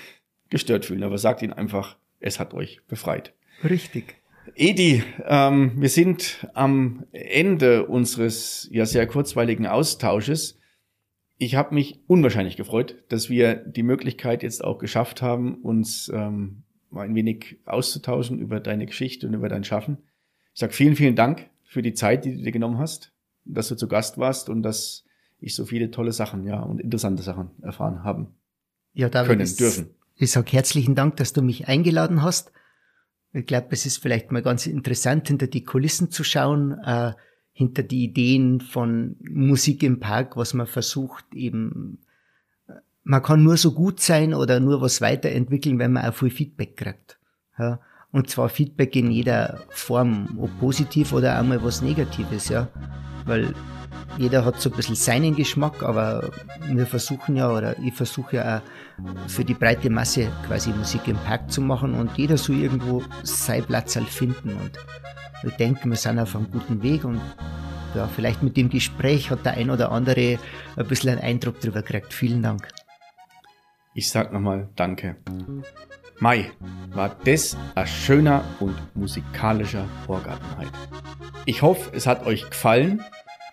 [0.50, 1.04] gestört fühlen.
[1.04, 3.34] Aber sagt ihnen einfach, es hat euch befreit.
[3.64, 4.16] Richtig.
[4.56, 10.58] Edi, ähm, wir sind am Ende unseres ja sehr kurzweiligen Austausches
[11.38, 16.64] ich habe mich unwahrscheinlich gefreut, dass wir die Möglichkeit jetzt auch geschafft haben, uns ähm,
[16.90, 19.98] mal ein wenig auszutauschen über deine Geschichte und über dein Schaffen.
[20.54, 23.14] Ich sag vielen, vielen Dank für die Zeit, die du dir genommen hast,
[23.44, 25.04] dass du zu Gast warst und dass
[25.40, 28.36] ich so viele tolle Sachen, ja, und interessante Sachen erfahren haben
[28.96, 29.94] ja, David, können, ist, dürfen.
[30.16, 32.52] Ich sag herzlichen Dank, dass du mich eingeladen hast.
[33.34, 36.72] Ich glaube, es ist vielleicht mal ganz interessant, hinter die Kulissen zu schauen.
[36.84, 37.14] Äh,
[37.58, 42.00] hinter die Ideen von Musik im Park, was man versucht eben,
[43.06, 46.76] man kann nur so gut sein oder nur was weiterentwickeln, wenn man auch viel Feedback
[46.76, 47.18] kriegt.
[47.58, 47.80] Ja.
[48.12, 52.68] Und zwar Feedback in jeder Form, ob positiv oder einmal was Negatives, ja.
[53.26, 53.54] Weil
[54.18, 56.30] jeder hat so ein bisschen seinen Geschmack, aber
[56.68, 61.18] wir versuchen ja, oder ich versuche ja auch für die breite Masse quasi Musik im
[61.18, 64.72] Park zu machen und jeder so irgendwo sein Platz halt finden und
[65.46, 67.22] ich denke, wir sind auf einem guten Weg und
[67.96, 70.38] ja, vielleicht mit dem Gespräch hat der ein oder andere
[70.76, 72.14] ein bisschen einen Eindruck darüber gekriegt.
[72.14, 72.68] Vielen Dank.
[73.94, 75.16] Ich sag nochmal Danke.
[76.20, 76.52] Mai,
[76.94, 80.72] war das ein schöner und musikalischer Vorgartenheit.
[81.46, 83.02] Ich hoffe, es hat euch gefallen.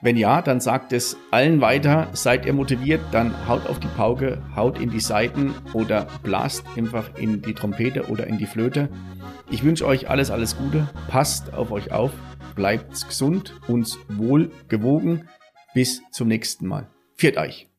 [0.02, 2.08] Wenn ja, dann sagt es allen weiter.
[2.12, 7.16] Seid ihr motiviert, dann haut auf die Pauke, haut in die Saiten oder blast einfach
[7.16, 8.88] in die Trompete oder in die Flöte.
[9.48, 10.88] Ich wünsche euch alles, alles Gute.
[11.08, 12.10] Passt auf euch auf.
[12.56, 15.28] Bleibt gesund und wohl gewogen.
[15.72, 16.88] Bis zum nächsten Mal.
[17.16, 17.71] Viert euch.